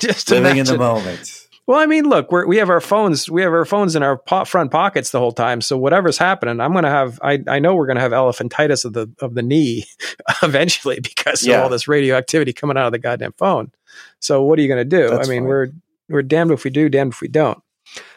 just 0.00 0.30
living 0.30 0.56
in 0.58 0.66
the 0.66 0.76
moment. 0.78 1.46
Well, 1.68 1.78
I 1.78 1.84
mean, 1.84 2.08
look, 2.08 2.32
we're, 2.32 2.46
we 2.46 2.56
have 2.56 2.70
our 2.70 2.80
phones. 2.80 3.28
We 3.30 3.42
have 3.42 3.52
our 3.52 3.66
phones 3.66 3.94
in 3.94 4.02
our 4.02 4.16
po- 4.16 4.46
front 4.46 4.70
pockets 4.70 5.10
the 5.10 5.18
whole 5.18 5.32
time. 5.32 5.60
So 5.60 5.76
whatever's 5.76 6.16
happening, 6.16 6.60
I'm 6.60 6.72
gonna 6.72 6.88
have. 6.88 7.20
I, 7.22 7.40
I 7.46 7.58
know 7.58 7.74
we're 7.74 7.86
gonna 7.86 8.00
have 8.00 8.12
elephantitis 8.12 8.86
of 8.86 8.94
the 8.94 9.12
of 9.20 9.34
the 9.34 9.42
knee 9.42 9.84
eventually 10.42 10.98
because 11.00 11.46
Yeah. 11.46 11.58
of 11.58 11.64
all 11.64 11.68
this 11.68 11.86
radioactivity 11.86 12.54
coming 12.54 12.78
out 12.78 12.86
of 12.86 12.92
the 12.92 12.98
goddamn 12.98 13.34
phone. 13.36 13.70
So 14.18 14.42
what 14.42 14.58
are 14.58 14.62
you 14.62 14.68
gonna 14.68 14.86
do? 14.86 15.10
That's 15.10 15.28
I 15.28 15.30
mean, 15.30 15.42
fine. 15.42 15.48
we're 15.48 15.68
we're 16.08 16.22
damned 16.22 16.52
if 16.52 16.64
we 16.64 16.70
do, 16.70 16.88
damned 16.88 17.12
if 17.12 17.20
we 17.20 17.28
don't. 17.28 17.62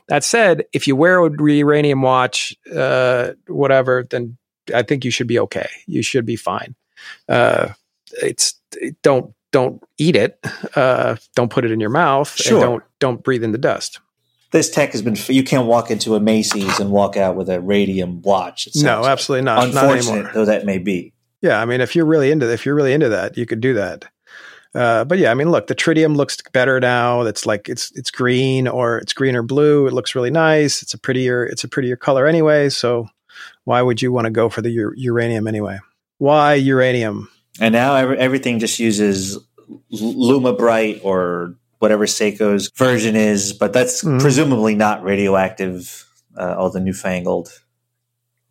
That 0.07 0.23
said, 0.23 0.63
if 0.71 0.87
you 0.87 0.95
wear 0.95 1.19
a 1.25 1.29
uranium 1.53 2.01
watch, 2.01 2.55
uh, 2.73 3.31
whatever, 3.47 4.05
then 4.09 4.37
I 4.73 4.83
think 4.83 5.03
you 5.03 5.11
should 5.11 5.27
be 5.27 5.39
okay. 5.39 5.67
You 5.87 6.01
should 6.03 6.25
be 6.25 6.37
fine. 6.37 6.75
Uh, 7.27 7.73
it's 8.21 8.59
don't 9.03 9.33
don't 9.51 9.83
eat 9.97 10.15
it. 10.15 10.39
Uh, 10.75 11.15
don't 11.35 11.49
put 11.49 11.65
it 11.65 11.71
in 11.71 11.79
your 11.79 11.89
mouth. 11.89 12.29
Sure. 12.35 12.57
And 12.57 12.63
don't 12.63 12.83
don't 12.99 13.23
breathe 13.23 13.43
in 13.43 13.51
the 13.51 13.57
dust. 13.57 13.99
This 14.51 14.69
tech 14.69 14.91
has 14.91 15.01
been. 15.01 15.15
You 15.27 15.43
can't 15.43 15.67
walk 15.67 15.91
into 15.91 16.15
a 16.15 16.19
Macy's 16.19 16.79
and 16.79 16.91
walk 16.91 17.15
out 17.17 17.35
with 17.35 17.49
a 17.49 17.61
radium 17.61 18.21
watch. 18.21 18.67
No, 18.75 19.05
absolutely 19.05 19.45
not. 19.45 19.73
Not 19.73 19.83
Unfortunate 19.83 20.11
anymore. 20.13 20.31
though 20.33 20.45
that 20.45 20.65
may 20.65 20.77
be. 20.77 21.13
Yeah, 21.41 21.59
I 21.59 21.65
mean, 21.65 21.81
if 21.81 21.95
you're 21.95 22.05
really 22.05 22.31
into 22.31 22.51
if 22.51 22.65
you're 22.65 22.75
really 22.75 22.93
into 22.93 23.09
that, 23.09 23.37
you 23.37 23.45
could 23.45 23.61
do 23.61 23.73
that. 23.75 24.05
Uh, 24.73 25.03
but 25.03 25.17
yeah, 25.17 25.31
I 25.31 25.33
mean, 25.33 25.49
look, 25.49 25.67
the 25.67 25.75
tritium 25.75 26.15
looks 26.15 26.37
better 26.53 26.79
now. 26.79 27.21
It's 27.21 27.45
like 27.45 27.67
it's 27.67 27.91
it's 27.95 28.11
green 28.11 28.67
or 28.67 28.97
it's 28.99 29.13
green 29.13 29.35
or 29.35 29.41
blue. 29.43 29.87
It 29.87 29.93
looks 29.93 30.15
really 30.15 30.31
nice. 30.31 30.81
It's 30.81 30.93
a 30.93 30.97
prettier 30.97 31.43
it's 31.45 31.63
a 31.63 31.67
prettier 31.67 31.95
color 31.95 32.25
anyway. 32.25 32.69
So 32.69 33.07
why 33.65 33.81
would 33.81 34.01
you 34.01 34.11
want 34.11 34.25
to 34.25 34.31
go 34.31 34.49
for 34.49 34.61
the 34.61 34.69
u- 34.69 34.93
uranium 34.95 35.47
anyway? 35.47 35.79
Why 36.19 36.53
uranium? 36.53 37.29
And 37.61 37.71
now 37.73 37.95
every, 37.95 38.17
everything 38.17 38.59
just 38.59 38.79
uses 38.79 39.37
LumiBrite 39.93 41.01
or 41.05 41.55
whatever 41.79 42.05
Seiko's 42.05 42.69
version 42.75 43.15
is, 43.15 43.53
but 43.53 43.71
that's 43.73 44.03
Mhm. 44.03 44.19
presumably 44.19 44.75
not 44.75 45.03
radioactive. 45.03 46.05
Uh, 46.37 46.55
all 46.57 46.69
the 46.69 46.79
newfangled, 46.79 47.49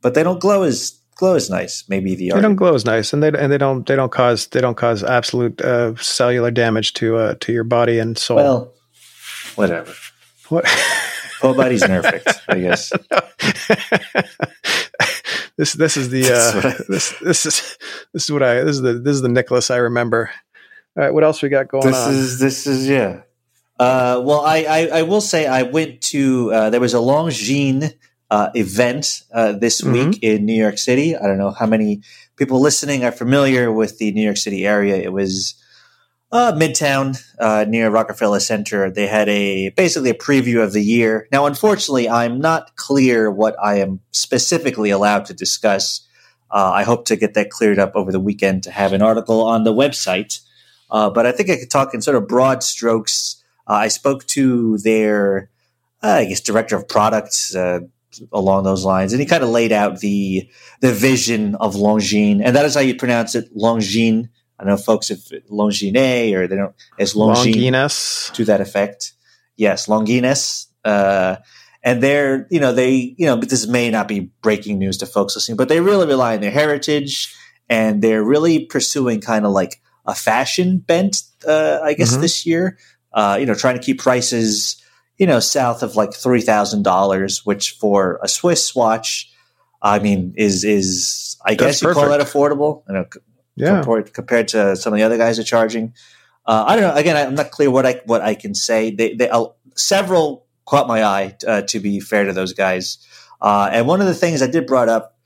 but 0.02 0.12
they 0.14 0.22
don't 0.22 0.38
glow 0.38 0.62
as 0.64 0.98
glow 1.16 1.34
as 1.34 1.48
nice. 1.48 1.82
Maybe 1.88 2.14
the 2.14 2.26
They 2.28 2.32
art. 2.32 2.42
don't 2.42 2.56
glow 2.56 2.74
as 2.74 2.84
nice, 2.84 3.12
and 3.14 3.22
they 3.22 3.28
and 3.28 3.50
they 3.50 3.56
don't 3.56 3.86
they 3.86 3.96
don't 3.96 4.12
cause 4.12 4.46
they 4.48 4.60
don't 4.60 4.76
cause 4.76 5.02
absolute 5.02 5.60
uh, 5.62 5.94
cellular 5.96 6.50
damage 6.50 6.92
to 6.94 7.16
uh, 7.16 7.34
to 7.40 7.52
your 7.52 7.64
body 7.64 7.98
and 7.98 8.18
soul. 8.18 8.36
Well, 8.36 8.74
whatever. 9.56 9.92
what? 10.50 10.66
Nobody's 11.42 11.82
perfect, 11.86 12.28
I 12.48 12.58
guess. 12.60 12.92
this 15.56 15.72
this 15.74 15.96
is 15.96 16.08
the 16.10 16.24
uh, 16.32 16.82
this 16.88 17.14
this 17.20 17.46
is 17.46 17.78
this 18.12 18.24
is 18.24 18.30
what 18.30 18.42
I 18.42 18.62
this 18.62 18.76
is 18.76 18.82
the 18.82 18.94
this 18.94 19.14
is 19.14 19.22
the 19.22 19.28
Nicholas 19.28 19.70
I 19.70 19.76
remember. 19.76 20.30
All 20.96 21.04
right, 21.04 21.14
what 21.14 21.22
else 21.24 21.40
we 21.42 21.48
got 21.48 21.68
going 21.68 21.86
this 21.86 21.96
on? 21.96 22.12
is 22.12 22.38
this 22.38 22.66
is 22.66 22.88
yeah. 22.88 23.22
Uh, 23.78 24.20
well, 24.22 24.42
I, 24.44 24.58
I, 24.68 24.86
I 24.98 25.02
will 25.02 25.22
say 25.22 25.46
I 25.46 25.62
went 25.62 26.02
to 26.12 26.52
uh, 26.52 26.68
there 26.70 26.80
was 26.80 26.92
a 26.92 26.98
Longines 26.98 27.94
uh, 28.30 28.50
event 28.54 29.22
uh, 29.32 29.52
this 29.52 29.80
Mhm. 29.80 29.92
week 29.92 30.22
in 30.22 30.44
New 30.44 30.52
York 30.54 30.76
City. 30.78 31.16
I 31.16 31.26
don't 31.26 31.38
know 31.38 31.52
how 31.52 31.64
many 31.66 32.02
people 32.36 32.60
listening 32.60 33.04
are 33.04 33.12
familiar 33.12 33.72
with 33.72 33.96
the 33.98 34.12
New 34.12 34.20
York 34.22 34.36
City 34.36 34.66
area. 34.66 34.96
It 34.96 35.12
was 35.14 35.54
uh, 36.32 36.52
Midtown 36.52 37.20
uh, 37.38 37.64
near 37.68 37.90
Rockefeller 37.90 38.40
Center. 38.40 38.90
They 38.90 39.06
had 39.06 39.28
a 39.28 39.70
basically 39.70 40.10
a 40.10 40.14
preview 40.14 40.62
of 40.62 40.72
the 40.72 40.82
year. 40.82 41.28
Now, 41.32 41.46
unfortunately, 41.46 42.08
I'm 42.08 42.40
not 42.40 42.76
clear 42.76 43.30
what 43.30 43.56
I 43.62 43.76
am 43.76 44.00
specifically 44.12 44.90
allowed 44.90 45.24
to 45.26 45.34
discuss. 45.34 46.06
Uh, 46.50 46.70
I 46.74 46.84
hope 46.84 47.04
to 47.06 47.16
get 47.16 47.34
that 47.34 47.50
cleared 47.50 47.78
up 47.78 47.92
over 47.94 48.12
the 48.12 48.20
weekend 48.20 48.62
to 48.64 48.70
have 48.70 48.92
an 48.92 49.02
article 49.02 49.42
on 49.42 49.64
the 49.64 49.72
website. 49.72 50.40
Uh, 50.90 51.10
but 51.10 51.26
I 51.26 51.32
think 51.32 51.50
I 51.50 51.56
could 51.56 51.70
talk 51.70 51.94
in 51.94 52.02
sort 52.02 52.16
of 52.16 52.26
broad 52.26 52.62
strokes. 52.62 53.42
Uh, 53.68 53.74
I 53.74 53.88
spoke 53.88 54.26
to 54.26 54.78
their, 54.78 55.48
uh, 56.02 56.08
I 56.08 56.24
guess, 56.26 56.40
director 56.40 56.76
of 56.76 56.88
products 56.88 57.54
along 58.32 58.64
those 58.64 58.84
lines, 58.84 59.12
and 59.12 59.20
he 59.20 59.26
kind 59.26 59.44
of 59.44 59.50
laid 59.50 59.70
out 59.70 60.00
the 60.00 60.48
the 60.80 60.92
vision 60.92 61.54
of 61.56 61.74
Longines, 61.74 62.42
and 62.44 62.56
that 62.56 62.64
is 62.64 62.74
how 62.74 62.80
you 62.80 62.96
pronounce 62.96 63.36
it, 63.36 63.56
Longines. 63.56 64.28
I 64.60 64.64
know 64.64 64.76
folks 64.76 65.10
if 65.10 65.30
Longines 65.48 66.34
or 66.34 66.46
they 66.46 66.56
don't 66.56 66.74
as 66.98 67.14
Longines 67.14 68.32
to 68.34 68.44
that 68.44 68.60
effect. 68.60 69.12
Yes, 69.56 69.86
Longines. 69.86 70.66
Uh, 70.84 71.36
and 71.82 72.02
they're, 72.02 72.46
you 72.50 72.60
know, 72.60 72.72
they, 72.72 73.14
you 73.16 73.24
know, 73.26 73.36
but 73.38 73.48
this 73.48 73.66
may 73.66 73.90
not 73.90 74.06
be 74.06 74.30
breaking 74.42 74.78
news 74.78 74.98
to 74.98 75.06
folks 75.06 75.34
listening, 75.34 75.56
but 75.56 75.68
they 75.68 75.80
really 75.80 76.06
rely 76.06 76.34
on 76.34 76.40
their 76.42 76.50
heritage 76.50 77.34
and 77.68 78.02
they're 78.02 78.22
really 78.24 78.66
pursuing 78.66 79.20
kind 79.20 79.46
of 79.46 79.52
like 79.52 79.80
a 80.04 80.14
fashion 80.14 80.78
bent, 80.78 81.22
uh, 81.46 81.78
I 81.82 81.94
guess, 81.94 82.16
Mhm. 82.16 82.20
this 82.20 82.44
year. 82.44 82.78
Uh, 83.12 83.36
you 83.40 83.46
know, 83.46 83.54
trying 83.54 83.76
to 83.76 83.82
keep 83.82 83.98
prices, 83.98 84.76
you 85.18 85.26
know, 85.26 85.40
south 85.40 85.82
of 85.82 85.96
like 85.96 86.10
$3,000, 86.10 87.44
which 87.44 87.72
for 87.72 88.20
a 88.22 88.28
Swiss 88.28 88.74
watch, 88.74 89.30
I 89.82 89.98
mean, 89.98 90.34
is, 90.36 90.64
is, 90.64 91.36
I 91.44 91.54
That's 91.54 91.80
guess 91.80 91.82
you 91.82 91.92
call 91.92 92.08
that 92.10 92.20
affordable. 92.20 92.82
You 92.88 92.94
know, 92.94 93.04
Yeah. 93.60 93.82
compared, 93.82 94.12
compared 94.12 94.48
to 94.48 94.76
some 94.76 94.92
of 94.92 94.98
the 94.98 95.04
other 95.04 95.18
guys 95.18 95.38
are 95.38 95.44
charging. 95.44 95.94
Uh, 96.46 96.64
I 96.66 96.76
don't 96.76 96.84
know. 96.84 96.94
Again, 96.94 97.16
I'm 97.16 97.34
not 97.34 97.50
clear 97.50 97.70
what 97.70 97.86
I 97.86 98.00
what 98.06 98.22
I 98.22 98.34
can 98.34 98.54
say. 98.54 98.90
They, 98.90 99.14
they 99.14 99.28
uh, 99.28 99.46
several 99.76 100.46
caught 100.64 100.88
my 100.88 101.04
eye. 101.04 101.36
Uh, 101.46 101.62
to 101.62 101.80
be 101.80 102.00
fair 102.00 102.24
to 102.24 102.32
those 102.32 102.52
guys, 102.52 102.98
uh, 103.40 103.68
and 103.72 103.86
one 103.86 104.00
of 104.00 104.06
the 104.06 104.14
things 104.14 104.42
I 104.42 104.46
did 104.46 104.66
brought 104.66 104.88
up 104.88 105.16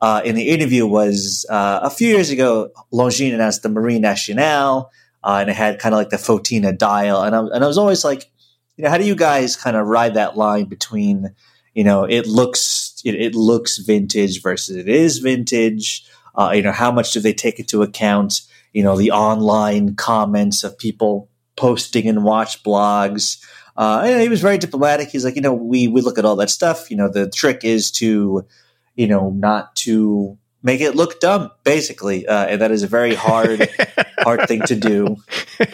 uh, 0.00 0.20
in 0.24 0.34
the 0.34 0.50
interview 0.50 0.86
was 0.86 1.46
uh, 1.48 1.80
a 1.82 1.90
few 1.90 2.08
years 2.08 2.30
ago, 2.30 2.70
Longines 2.92 3.34
announced 3.34 3.62
the 3.62 3.68
Marine 3.68 4.02
Nationale, 4.02 4.90
and 5.22 5.48
it 5.48 5.56
had 5.56 5.78
kind 5.78 5.94
of 5.94 5.98
like 5.98 6.10
the 6.10 6.16
fauxtina 6.16 6.76
dial, 6.76 7.22
and 7.22 7.34
I, 7.34 7.38
and 7.38 7.64
I 7.64 7.66
was 7.66 7.78
always 7.78 8.04
like, 8.04 8.30
you 8.76 8.84
know, 8.84 8.90
how 8.90 8.98
do 8.98 9.04
you 9.04 9.14
guys 9.14 9.56
kind 9.56 9.76
of 9.76 9.86
ride 9.86 10.14
that 10.14 10.36
line 10.36 10.66
between, 10.66 11.34
you 11.72 11.84
know, 11.84 12.04
it 12.04 12.26
looks 12.26 13.00
it, 13.04 13.14
it 13.14 13.34
looks 13.34 13.78
vintage 13.78 14.42
versus 14.42 14.76
it 14.76 14.88
is 14.88 15.18
vintage. 15.18 16.04
Uh, 16.34 16.52
you 16.54 16.62
know, 16.62 16.72
how 16.72 16.90
much 16.90 17.12
do 17.12 17.20
they 17.20 17.32
take 17.32 17.58
into 17.58 17.82
account? 17.82 18.42
You 18.72 18.82
know, 18.82 18.96
the 18.96 19.12
online 19.12 19.94
comments 19.94 20.64
of 20.64 20.78
people 20.78 21.28
posting 21.56 22.08
and 22.08 22.24
watch 22.24 22.62
blogs. 22.62 23.44
Uh, 23.76 24.02
and 24.04 24.20
he 24.22 24.28
was 24.28 24.40
very 24.40 24.58
diplomatic. 24.58 25.08
He's 25.08 25.24
like, 25.24 25.36
you 25.36 25.42
know, 25.42 25.54
we 25.54 25.88
we 25.88 26.00
look 26.00 26.18
at 26.18 26.24
all 26.24 26.36
that 26.36 26.50
stuff. 26.50 26.90
You 26.90 26.96
know, 26.96 27.08
the 27.08 27.28
trick 27.28 27.64
is 27.64 27.90
to, 27.92 28.46
you 28.94 29.06
know, 29.06 29.30
not 29.30 29.74
to 29.76 30.38
make 30.62 30.80
it 30.80 30.96
look 30.96 31.20
dumb, 31.20 31.50
basically, 31.62 32.26
uh, 32.26 32.46
and 32.46 32.60
that 32.60 32.70
is 32.70 32.82
a 32.82 32.88
very 32.88 33.14
hard 33.14 33.68
hard 34.18 34.48
thing 34.48 34.62
to 34.62 34.74
do. 34.74 35.16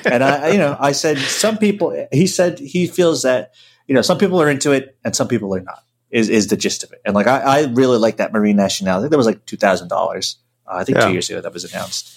And 0.05 0.23
I, 0.23 0.51
you 0.51 0.59
know, 0.59 0.77
I 0.79 0.93
said 0.93 1.19
some 1.19 1.57
people. 1.59 2.07
He 2.13 2.27
said 2.27 2.59
he 2.59 2.87
feels 2.87 3.23
that 3.23 3.55
you 3.87 3.95
know 3.95 4.03
some 4.03 4.19
people 4.19 4.41
are 4.43 4.51
into 4.51 4.73
it 4.73 4.99
and 5.05 5.15
some 5.15 5.29
people 5.29 5.55
are 5.55 5.61
not. 5.61 5.83
Is 6.11 6.29
is 6.29 6.49
the 6.49 6.57
gist 6.57 6.83
of 6.83 6.93
it? 6.93 7.01
And 7.05 7.15
like 7.15 7.27
I, 7.27 7.41
I 7.41 7.67
really 7.67 7.99
like 7.99 8.17
that 8.17 8.33
Marine 8.33 8.57
Nationale. 8.57 8.99
I 8.99 9.01
think 9.01 9.11
that 9.11 9.17
was 9.17 9.27
like 9.27 9.47
two 9.47 9.57
thousand 9.57 9.89
dollars. 9.89 10.37
Uh, 10.71 10.77
I 10.77 10.85
think 10.85 10.99
Yeah. 10.99 11.07
two 11.07 11.13
years 11.13 11.29
ago 11.31 11.41
that 11.41 11.53
was 11.53 11.65
announced. 11.65 12.09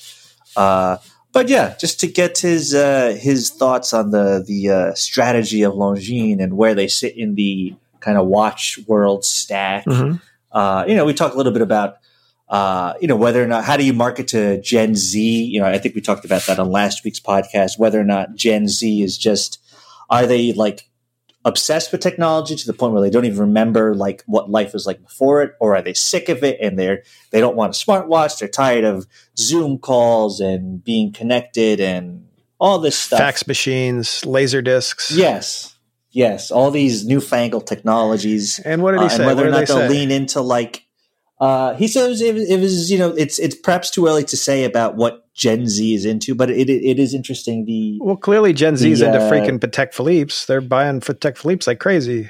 Uh, 0.55 0.97
but 1.31 1.49
yeah, 1.49 1.75
just 1.79 1.99
to 2.01 2.07
get 2.07 2.37
his 2.37 2.75
uh, 2.75 3.17
his 3.19 3.49
thoughts 3.49 3.93
on 3.93 4.11
the 4.11 4.43
the 4.45 4.69
uh, 4.69 4.93
strategy 4.93 5.63
of 5.63 5.73
Longines 5.73 6.41
and 6.43 6.53
where 6.55 6.75
they 6.75 6.87
sit 6.87 7.17
in 7.17 7.35
the 7.35 7.73
kind 7.99 8.17
of 8.17 8.27
watch 8.27 8.79
world 8.87 9.25
stack. 9.25 9.85
Mhm. 9.85 10.21
Uh, 10.51 10.85
you 10.87 10.95
know, 10.95 11.05
we 11.05 11.13
talked 11.13 11.33
a 11.33 11.37
little 11.37 11.51
bit 11.53 11.63
about 11.63 11.97
uh, 12.49 12.93
you 13.01 13.07
know 13.07 13.15
whether 13.15 13.41
or 13.43 13.47
not 13.47 13.63
how 13.63 13.75
do 13.77 13.83
you 13.83 13.93
market 13.93 14.27
to 14.27 14.61
Gen 14.61 14.93
Z. 14.95 15.19
You 15.45 15.59
know, 15.61 15.65
I 15.65 15.79
think 15.79 15.95
we 15.95 16.01
talked 16.01 16.23
about 16.25 16.45
that 16.45 16.59
on 16.59 16.69
last 16.69 17.03
week's 17.03 17.19
podcast. 17.19 17.79
Whether 17.79 17.99
or 17.99 18.03
not 18.03 18.35
Gen 18.35 18.67
Z 18.67 19.01
is 19.01 19.17
just 19.17 19.57
are 20.11 20.27
they 20.27 20.53
like 20.53 20.87
obsessed 21.45 21.91
with 21.91 22.01
technology 22.01 22.55
to 22.55 22.65
the 22.65 22.73
point 22.73 22.93
where 22.93 23.01
they 23.01 23.09
don't 23.09 23.25
even 23.25 23.39
remember 23.39 23.93
like 23.95 24.23
what 24.27 24.49
life 24.49 24.73
was 24.73 24.85
like 24.85 25.01
before 25.03 25.41
it, 25.43 25.53
or 25.59 25.75
are 25.75 25.81
they 25.81 25.93
sick 25.93 26.29
of 26.29 26.43
it 26.43 26.57
and 26.61 26.77
they're 26.79 27.03
they 27.31 27.39
don't 27.39 27.55
want 27.55 27.75
a 27.75 27.85
smartwatch? 27.85 28.39
They're 28.39 28.47
tired 28.47 28.83
of 28.85 29.07
Zoom 29.37 29.77
calls 29.77 30.39
and 30.39 30.83
being 30.83 31.11
connected 31.11 31.79
and 31.79 32.27
all 32.59 32.79
this 32.79 32.97
stuff. 32.97 33.19
Fax 33.19 33.45
machines, 33.47 34.25
laser 34.25 34.61
discs. 34.61 35.11
Yes, 35.11 35.75
yes, 36.11 36.49
all 36.51 36.71
these 36.71 37.05
newfangled 37.05 37.67
technologies 37.67 38.59
And 38.59 38.81
what 38.81 38.91
did 38.93 39.01
he 39.01 39.05
uh, 39.07 39.09
say? 39.09 39.15
and 39.17 39.25
whether 39.25 39.41
What 39.41 39.47
or 39.47 39.51
not 39.51 39.59
they 39.59 39.65
they'll 39.65 39.77
say? 39.77 39.89
lean 39.89 40.11
into 40.11 40.39
like 40.41 40.85
uh, 41.39 41.73
he 41.75 41.87
says 41.87 42.21
it, 42.21 42.33
was- 42.33 42.49
it 42.49 42.59
was 42.59 42.91
you 42.91 42.97
know 42.97 43.09
it's 43.09 43.39
it's 43.39 43.55
perhaps 43.55 43.89
too 43.89 44.07
early 44.07 44.23
to 44.25 44.37
say 44.37 44.63
about 44.63 44.95
what 44.95 45.33
Gen 45.33 45.67
Z 45.67 45.93
is 45.93 46.05
into, 46.05 46.35
but 46.35 46.49
it 46.49 46.69
it 46.69 46.99
is 46.99 47.13
interesting. 47.13 47.65
The 47.65 47.99
Well, 48.01 48.15
clearly 48.17 48.53
Gen 48.53 48.77
Z's 48.77 48.99
The, 48.99 49.07
into 49.07 49.19
uh, 49.19 49.31
freaking 49.31 49.59
Patek 49.59 49.93
Philippe's. 49.93 50.45
They're 50.45 50.61
buying 50.61 50.99
Patek 51.01 51.37
Philippe's 51.37 51.67
like 51.67 51.79
crazy. 51.79 52.29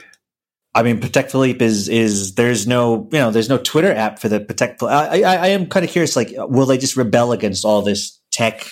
I 0.75 0.81
mean, 0.81 0.99
Patek 0.99 1.29
Philippe 1.29 1.63
is 1.63 1.87
is 1.89 2.35
there's 2.35 2.65
no 2.65 3.07
you 3.11 3.19
know 3.19 3.29
there's 3.29 3.49
no 3.49 3.57
Twitter 3.59 3.93
app 3.93 4.19
for 4.19 4.29
the 4.29 4.39
Patek. 4.39 4.81
I 4.87 5.21
I, 5.21 5.35
I 5.35 5.47
am 5.47 5.67
kind 5.67 5.85
of 5.85 5.91
curious. 5.91 6.15
Like, 6.15 6.33
will 6.37 6.65
they 6.65 6.77
just 6.77 6.97
rebel 6.97 7.31
against 7.31 7.65
all 7.65 7.81
this 7.81 8.19
tech 8.31 8.65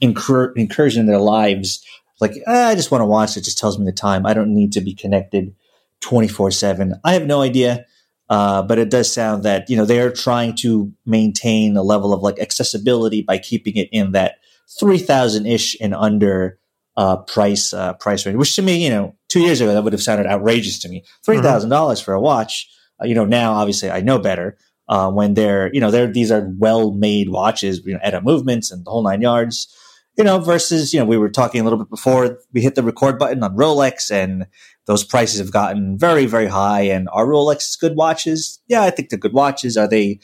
incur- 0.00 0.52
incursion 0.56 1.00
in 1.00 1.06
their 1.06 1.18
lives? 1.20 1.84
Like, 2.20 2.32
"Ah, 2.46 2.68
I 2.68 2.74
just 2.74 2.90
want 2.90 3.02
to 3.02 3.06
watch. 3.06 3.36
It 3.36 3.44
just 3.44 3.58
tells 3.58 3.78
me 3.78 3.84
the 3.84 3.92
time. 3.92 4.24
I 4.26 4.34
don't 4.34 4.54
need 4.54 4.72
to 4.72 4.80
be 4.80 4.94
connected 4.94 5.54
twenty 6.00 6.26
four 6.28 6.50
seven. 6.50 6.94
I 7.04 7.12
have 7.12 7.26
no 7.26 7.42
idea. 7.42 7.84
Uh, 8.30 8.62
but 8.62 8.78
it 8.78 8.90
does 8.90 9.12
sound 9.12 9.42
that 9.42 9.68
you 9.68 9.76
know 9.76 9.84
they 9.84 10.00
are 10.00 10.10
trying 10.10 10.54
to 10.54 10.92
maintain 11.04 11.76
a 11.76 11.82
level 11.82 12.14
of 12.14 12.22
like 12.22 12.38
accessibility 12.38 13.20
by 13.22 13.36
keeping 13.36 13.76
it 13.76 13.88
in 13.92 14.12
that 14.12 14.36
three 14.80 14.98
thousand 14.98 15.46
ish 15.46 15.76
and 15.80 15.94
under 15.94 16.58
uh, 16.96 17.18
price 17.18 17.72
uh, 17.72 17.92
price 17.94 18.24
range. 18.24 18.38
Which 18.38 18.56
to 18.56 18.62
me, 18.62 18.82
you 18.82 18.90
know, 18.90 19.14
two 19.28 19.40
years 19.40 19.60
ago 19.60 19.74
that 19.74 19.82
would 19.84 19.92
have 19.92 20.02
sounded 20.02 20.26
outrageous 20.26 20.78
to 20.80 20.88
me. 20.88 21.04
Three 21.24 21.40
thousand 21.40 21.70
dollars 21.70 22.00
for 22.00 22.14
a 22.14 22.20
watch. 22.20 22.68
Uh, 23.02 23.06
you 23.06 23.14
know, 23.14 23.24
now 23.24 23.52
obviously 23.52 23.90
I 23.90 24.00
know 24.00 24.18
better. 24.18 24.56
Uh, 24.86 25.10
when 25.10 25.34
they're 25.34 25.72
you 25.74 25.80
know 25.80 25.90
they're 25.90 26.10
these 26.10 26.30
are 26.30 26.50
well 26.58 26.92
made 26.92 27.30
watches, 27.30 27.80
you 27.84 27.94
know, 27.94 28.00
ETA 28.02 28.20
movements 28.20 28.70
and 28.70 28.84
the 28.84 28.90
whole 28.90 29.02
nine 29.02 29.22
yards. 29.22 29.74
You 30.16 30.24
know, 30.24 30.38
versus 30.38 30.94
you 30.94 31.00
know 31.00 31.06
we 31.06 31.16
were 31.16 31.30
talking 31.30 31.60
a 31.60 31.64
little 31.64 31.78
bit 31.78 31.90
before 31.90 32.38
we 32.52 32.60
hit 32.60 32.74
the 32.74 32.82
record 32.82 33.18
button 33.18 33.42
on 33.42 33.56
Rolex 33.56 34.10
and 34.10 34.46
those 34.86 35.04
prices 35.04 35.38
have 35.38 35.50
gotten 35.52 35.96
very, 35.98 36.26
very 36.26 36.46
high. 36.46 36.82
And 36.82 37.08
are 37.12 37.26
Rolex 37.26 37.78
good 37.78 37.96
watches? 37.96 38.60
Yeah, 38.68 38.82
I 38.82 38.90
think 38.90 39.08
they're 39.08 39.18
good 39.18 39.32
watches. 39.32 39.76
Are 39.76 39.88
they 39.88 40.20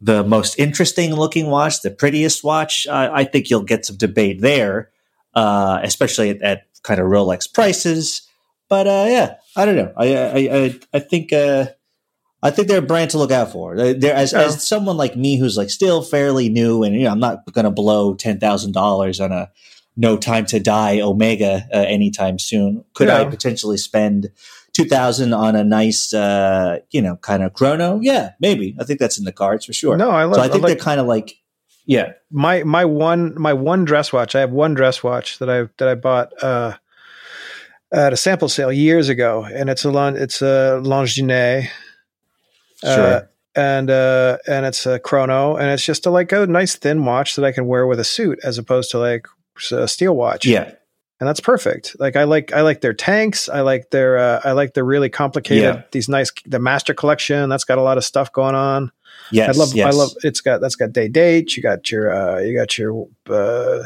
the 0.00 0.22
most 0.24 0.58
interesting 0.58 1.14
looking 1.14 1.46
watch, 1.48 1.82
the 1.82 1.90
prettiest 1.90 2.44
watch? 2.44 2.86
Uh, 2.86 3.10
I 3.12 3.24
think 3.24 3.50
you'll 3.50 3.62
get 3.62 3.84
some 3.86 3.96
debate 3.96 4.40
there, 4.40 4.90
uh, 5.34 5.80
especially 5.82 6.30
at, 6.30 6.42
at 6.42 6.62
kind 6.82 7.00
of 7.00 7.06
Rolex 7.06 7.52
prices. 7.52 8.22
But 8.68 8.86
uh, 8.86 9.06
yeah, 9.08 9.34
I 9.56 9.64
don't 9.64 9.76
know. 9.76 9.92
I 9.96 10.16
I 10.16 10.56
I, 10.58 10.80
I 10.94 10.98
think 10.98 11.32
uh, 11.32 11.66
I 12.42 12.50
think 12.50 12.68
they're 12.68 12.78
a 12.78 12.82
brand 12.82 13.10
to 13.12 13.18
look 13.18 13.30
out 13.30 13.50
for. 13.52 13.76
They're, 13.76 13.94
they're- 13.94 14.14
as, 14.14 14.32
Yeah. 14.32 14.42
as 14.42 14.66
someone 14.66 14.96
like 14.96 15.16
me 15.16 15.36
who's 15.38 15.56
like 15.56 15.70
still 15.70 16.02
fairly 16.02 16.48
new, 16.48 16.82
and 16.82 16.94
you 16.94 17.04
know, 17.04 17.10
I'm 17.10 17.20
not 17.20 17.50
going 17.52 17.64
to 17.64 17.70
blow 17.70 18.14
ten 18.14 18.38
thousand 18.38 18.72
dollars 18.72 19.20
on 19.20 19.32
a 19.32 19.50
no 19.96 20.16
time 20.16 20.46
to 20.46 20.60
die 20.60 21.00
Omega 21.00 21.66
uh, 21.72 21.78
anytime 21.78 22.38
soon. 22.38 22.84
Could 22.94 23.08
I 23.08 23.24
potentially 23.24 23.78
spend 23.78 24.30
two 24.72 24.84
thousand 24.84 25.32
on 25.32 25.56
a 25.56 25.64
nice, 25.64 26.12
uh, 26.12 26.80
you 26.90 27.00
know, 27.00 27.16
kind 27.16 27.42
of 27.42 27.54
chrono? 27.54 27.98
Yeah, 28.00 28.32
maybe. 28.40 28.76
I 28.78 28.84
think 28.84 29.00
that's 29.00 29.18
in 29.18 29.24
the 29.24 29.32
cards 29.32 29.64
for 29.64 29.72
sure. 29.72 29.96
No, 29.96 30.10
I 30.10 30.24
love. 30.24 30.36
so 30.36 30.42
I 30.42 30.48
think 30.48 30.62
like, 30.62 30.76
they're 30.76 30.84
kind 30.84 31.00
of 31.00 31.06
like, 31.06 31.34
yeah, 31.86 32.12
my 32.30 32.62
my 32.64 32.84
one 32.84 33.40
my 33.40 33.54
one 33.54 33.84
dress 33.84 34.12
watch. 34.12 34.34
I 34.34 34.40
have 34.40 34.50
one 34.50 34.74
dress 34.74 35.02
watch 35.02 35.38
that 35.38 35.48
I 35.48 35.68
that 35.78 35.88
I 35.88 35.94
bought 35.94 36.32
uh, 36.42 36.74
at 37.92 38.12
a 38.12 38.16
sample 38.16 38.48
sale 38.48 38.72
years 38.72 39.08
ago, 39.08 39.44
and 39.44 39.70
it's 39.70 39.84
a 39.84 39.90
Lon- 39.90 40.16
it's 40.16 40.42
a 40.42 40.80
Longines, 40.82 41.68
sure. 42.82 42.90
uh, 42.90 43.20
and 43.54 43.88
uh, 43.88 44.36
and 44.46 44.66
it's 44.66 44.84
a 44.84 44.98
chrono, 44.98 45.56
and 45.56 45.70
it's 45.70 45.84
just 45.84 46.04
a, 46.04 46.10
like 46.10 46.32
a 46.32 46.46
nice 46.46 46.76
thin 46.76 47.04
watch 47.04 47.36
that 47.36 47.44
I 47.44 47.52
can 47.52 47.66
wear 47.66 47.86
with 47.86 48.00
a 48.00 48.04
suit, 48.04 48.40
as 48.44 48.58
opposed 48.58 48.90
to 48.90 48.98
like 48.98 49.26
a 49.72 49.86
steel 49.88 50.14
watch. 50.16 50.46
yeah, 50.46 50.72
and 51.20 51.28
that's 51.28 51.40
perfect. 51.40 51.96
Like 51.98 52.16
I 52.16 52.24
like 52.24 52.52
I 52.52 52.60
like 52.62 52.80
their 52.80 52.94
tanks. 52.94 53.48
I 53.48 53.60
like 53.60 53.90
their 53.90 54.18
uh, 54.18 54.40
I 54.44 54.52
like 54.52 54.74
their 54.74 54.84
really 54.84 55.08
complicated 55.08 55.62
Yeah. 55.64 55.82
these 55.92 56.08
nice 56.08 56.30
the 56.44 56.58
master 56.58 56.94
collection. 56.94 57.48
That's 57.48 57.64
got 57.64 57.78
a 57.78 57.82
lot 57.82 57.96
of 57.98 58.04
stuff 58.04 58.32
going 58.32 58.54
on. 58.54 58.92
yes, 59.30 59.56
I 59.56 59.58
love 59.58 59.74
yes. 59.74 59.86
I 59.94 59.96
love 59.96 60.10
it's 60.22 60.40
got 60.40 60.60
that's 60.60 60.76
got 60.76 60.92
day 60.92 61.08
date. 61.08 61.56
You 61.56 61.62
got 61.62 61.90
your 61.90 62.12
uh, 62.12 62.40
you 62.40 62.56
got 62.56 62.76
your 62.78 63.08
uh, 63.30 63.84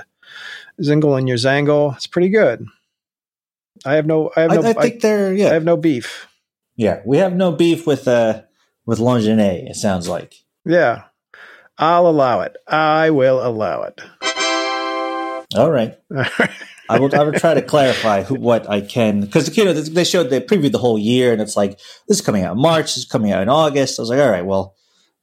Zingle 0.83 1.17
and 1.17 1.29
your 1.29 1.37
Zangle. 1.39 1.95
It's 1.97 2.07
pretty 2.07 2.31
good. 2.31 2.65
I 3.85 3.95
have 3.95 4.07
no. 4.07 4.31
I 4.37 4.43
have 4.43 4.51
no. 4.51 4.63
I, 4.63 4.71
I 4.71 4.73
think 4.75 4.97
I, 4.97 4.99
they're 5.01 5.33
yeah. 5.35 5.51
I 5.51 5.55
have 5.55 5.65
no 5.65 5.77
beef. 5.77 6.27
yeah, 6.77 7.01
we 7.07 7.19
have 7.19 7.35
no 7.35 7.53
beef 7.53 7.87
with 7.87 8.07
uh 8.09 8.43
with 8.87 8.99
Longinet. 8.99 9.71
It 9.71 9.77
sounds 9.77 10.09
like. 10.09 10.35
Yeah, 10.67 11.05
I'll 11.79 12.07
allow 12.07 12.41
it. 12.43 12.57
I 12.67 13.09
will 13.11 13.47
allow 13.47 13.83
it. 13.85 14.01
All 15.57 15.71
right. 15.71 15.97
I 16.89 16.99
will. 16.99 17.15
I 17.15 17.23
will 17.23 17.33
try 17.33 17.55
to 17.55 17.63
clarify 17.63 18.25
who, 18.25 18.35
what 18.35 18.69
I 18.69 18.81
can 18.81 19.21
because 19.21 19.57
you 19.57 19.65
know 19.65 19.73
they 19.73 20.03
showed 20.03 20.29
they 20.29 20.41
previewed 20.41 20.73
the 20.73 20.79
whole 20.79 20.99
year 20.99 21.33
and 21.33 21.41
it's 21.41 21.57
like 21.57 21.79
this 22.09 22.19
is 22.19 22.21
coming 22.21 22.43
out 22.43 22.57
in 22.57 22.63
March, 22.63 22.87
this 22.87 22.99
is 22.99 23.05
coming 23.05 23.31
out 23.31 23.43
in 23.43 23.49
August. 23.49 23.99
I 23.99 24.03
was 24.03 24.11
like, 24.11 24.19
all 24.19 24.29
right, 24.29 24.45
well, 24.45 24.75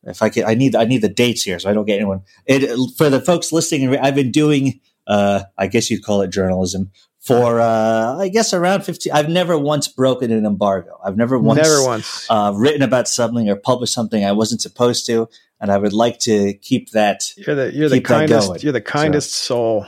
if 0.04 0.22
I 0.22 0.30
can, 0.30 0.46
I 0.46 0.54
need 0.54 0.76
I 0.76 0.86
need 0.86 1.02
the 1.02 1.10
dates 1.10 1.44
here 1.44 1.60
so 1.60 1.70
I 1.70 1.74
don't 1.74 1.86
get 1.86 1.98
anyone. 1.98 2.22
It 2.46 2.70
for 2.98 3.10
the 3.10 3.20
folks 3.20 3.52
listening. 3.52 3.98
I've 3.98 4.16
been 4.16 4.32
doing, 4.32 4.80
uh, 5.08 5.44
I 5.58 5.68
guess 5.68 5.92
you'd 5.92 6.06
call 6.06 6.22
it 6.22 6.30
journalism 6.30 6.92
for 7.20 7.60
uh, 7.60 8.16
I 8.18 8.30
guess 8.30 8.54
around 8.54 8.86
fifteen. 8.86 9.12
I've 9.12 9.30
never 9.30 9.58
once 9.58 9.90
broken 9.90 10.32
an 10.32 10.46
embargo. 10.46 10.98
I've 11.04 11.18
never 11.18 11.38
once, 11.38 11.62
Never 11.62 11.84
once. 11.84 12.28
Uh, 12.30 12.54
written 12.56 12.82
about 12.82 13.10
something 13.10 13.50
or 13.50 13.58
published 13.58 13.94
something 13.94 14.24
I 14.24 14.32
wasn't 14.32 14.62
supposed 14.62 15.06
to, 15.08 15.28
and 15.60 15.70
I 15.70 15.78
would 15.78 15.94
like 15.94 16.20
to 16.20 16.54
keep 16.54 16.92
that 16.92 17.24
You're 17.36 17.56
the 17.56 17.74
you're 17.74 17.90
the 17.90 18.00
kindest. 18.00 18.64
You're 18.64 18.72
the 18.72 18.80
kindest 18.80 19.34
soul. 19.34 19.86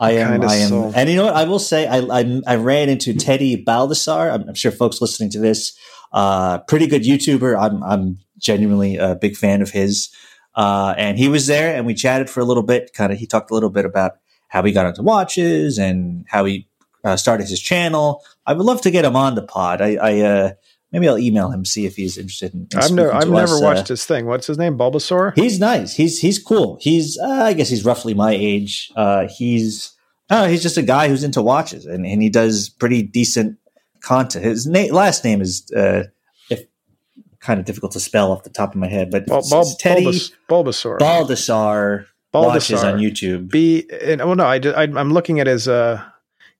I 0.00 0.12
am. 0.12 0.42
I 0.42 0.54
am. 0.56 0.68
soul. 0.68 0.92
And 0.94 1.08
you 1.10 1.16
know 1.16 1.26
what? 1.26 1.36
I 1.36 1.44
will 1.44 1.58
say, 1.58 1.86
I 1.86 1.98
I, 1.98 2.40
I 2.46 2.56
ran 2.56 2.88
into 2.88 3.14
Teddy 3.14 3.62
Baldassarre. 3.62 4.32
I'm, 4.32 4.48
I'm 4.48 4.54
sure 4.54 4.72
folks 4.72 5.00
listening 5.00 5.30
to 5.30 5.38
this, 5.38 5.78
uh, 6.12 6.58
pretty 6.60 6.86
good 6.86 7.02
YouTuber. 7.02 7.60
I'm 7.60 7.82
I'm 7.82 8.18
genuinely 8.38 8.96
a 8.96 9.14
big 9.14 9.36
fan 9.36 9.62
of 9.62 9.70
his. 9.70 10.08
Uh, 10.54 10.94
and 10.98 11.16
he 11.16 11.28
was 11.28 11.46
there, 11.46 11.76
and 11.76 11.86
we 11.86 11.94
chatted 11.94 12.28
for 12.28 12.40
a 12.40 12.44
little 12.44 12.64
bit. 12.64 12.92
Kind 12.92 13.12
of, 13.12 13.18
he 13.18 13.26
talked 13.26 13.50
a 13.50 13.54
little 13.54 13.70
bit 13.70 13.84
about 13.84 14.12
how 14.48 14.62
he 14.62 14.72
got 14.72 14.86
into 14.86 15.02
watches 15.02 15.78
and 15.78 16.24
how 16.28 16.44
he 16.44 16.66
uh, 17.04 17.16
started 17.16 17.46
his 17.48 17.60
channel. 17.60 18.24
I 18.46 18.52
would 18.52 18.66
love 18.66 18.80
to 18.82 18.90
get 18.90 19.04
him 19.04 19.16
on 19.16 19.36
the 19.36 19.42
pod. 19.42 19.80
I, 19.80 19.94
I 19.94 20.20
uh, 20.20 20.52
maybe 20.92 21.08
I'll 21.08 21.18
email 21.18 21.50
him 21.50 21.64
see 21.64 21.86
if 21.86 21.96
he's 21.96 22.18
interested 22.18 22.54
in. 22.54 22.68
in 22.72 22.78
I've 22.78 22.92
never 22.92 23.12
I've 23.14 23.28
never 23.28 23.54
us, 23.54 23.62
uh, 23.62 23.64
watched 23.64 23.88
his 23.88 24.04
thing. 24.04 24.26
What's 24.26 24.46
his 24.46 24.58
name? 24.58 24.76
Bulbasaur. 24.78 25.34
He's 25.36 25.58
nice. 25.60 25.94
He's 25.94 26.20
he's 26.20 26.38
cool. 26.38 26.78
He's 26.80 27.18
uh, 27.18 27.26
I 27.44 27.52
guess 27.52 27.68
he's 27.68 27.84
roughly 27.84 28.14
my 28.14 28.32
age. 28.32 28.90
Uh, 28.96 29.26
he's 29.28 29.92
uh, 30.28 30.46
he's 30.48 30.62
just 30.62 30.76
a 30.76 30.82
guy 30.82 31.08
who's 31.08 31.24
into 31.24 31.42
watches 31.42 31.86
and, 31.86 32.06
and 32.06 32.22
he 32.22 32.28
does 32.28 32.68
pretty 32.68 33.02
decent 33.02 33.58
content. 34.00 34.44
His 34.44 34.66
na- 34.66 34.92
last 34.94 35.24
name 35.24 35.40
is 35.40 35.70
uh, 35.72 36.04
if, 36.50 36.64
kind 37.40 37.58
of 37.60 37.66
difficult 37.66 37.92
to 37.92 38.00
spell 38.00 38.30
off 38.32 38.44
the 38.44 38.50
top 38.50 38.70
of 38.70 38.76
my 38.76 38.88
head, 38.88 39.10
but 39.10 39.26
Bul- 39.26 39.42
Bul- 39.50 39.74
Teddy 39.78 40.04
Bulbas- 40.06 40.32
Bulbasaur. 40.48 40.98
Baldassarre 40.98 42.06
watches 42.32 42.82
on 42.84 42.98
YouTube. 42.98 43.50
B. 43.50 43.86
And, 44.02 44.20
well, 44.20 44.36
no, 44.36 44.44
I, 44.44 44.56
I 44.56 44.82
I'm 44.82 45.12
looking 45.12 45.40
at 45.40 45.46
his. 45.46 45.66
uh 45.68 46.02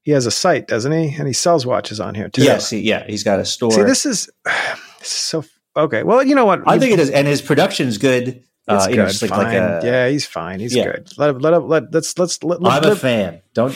He 0.02 0.12
has 0.12 0.26
a 0.26 0.30
site, 0.30 0.66
doesn't 0.66 0.92
he? 0.92 1.14
And 1.16 1.26
he 1.26 1.32
sells 1.32 1.66
watches 1.66 2.00
on 2.00 2.14
here 2.14 2.28
too. 2.28 2.42
Yes, 2.42 2.70
he, 2.70 2.80
yeah, 2.80 3.04
he's 3.06 3.22
got 3.22 3.38
a 3.38 3.44
store. 3.44 3.70
See, 3.72 3.82
this 3.82 4.06
is 4.06 4.30
this 4.44 5.02
is 5.02 5.08
so 5.08 5.44
okay. 5.76 6.02
Well, 6.02 6.22
you 6.22 6.34
know 6.34 6.46
what? 6.46 6.62
I 6.66 6.78
think 6.78 6.92
it 6.92 7.00
is, 7.00 7.10
and 7.10 7.26
his 7.26 7.42
production's 7.42 7.98
good. 7.98 8.28
It's 8.28 8.44
Uh, 8.68 8.86
good. 8.88 8.96
know, 8.96 9.04
like, 9.04 9.14
fine. 9.16 9.30
like 9.30 9.54
a, 9.54 9.80
yeah, 9.84 10.08
he's 10.08 10.26
fine. 10.26 10.60
He's 10.60 10.74
yeah. 10.74 10.84
good. 10.84 11.08
Let 11.18 11.30
him. 11.30 11.38
Let 11.38 11.52
him. 11.54 11.68
Let. 11.68 11.92
Let's. 11.92 12.18
Let's. 12.18 12.42
Let, 12.44 12.62
let, 12.62 12.84
I'm 12.84 12.92
a 12.92 12.96
fan. 12.96 13.42
Don't 13.52 13.74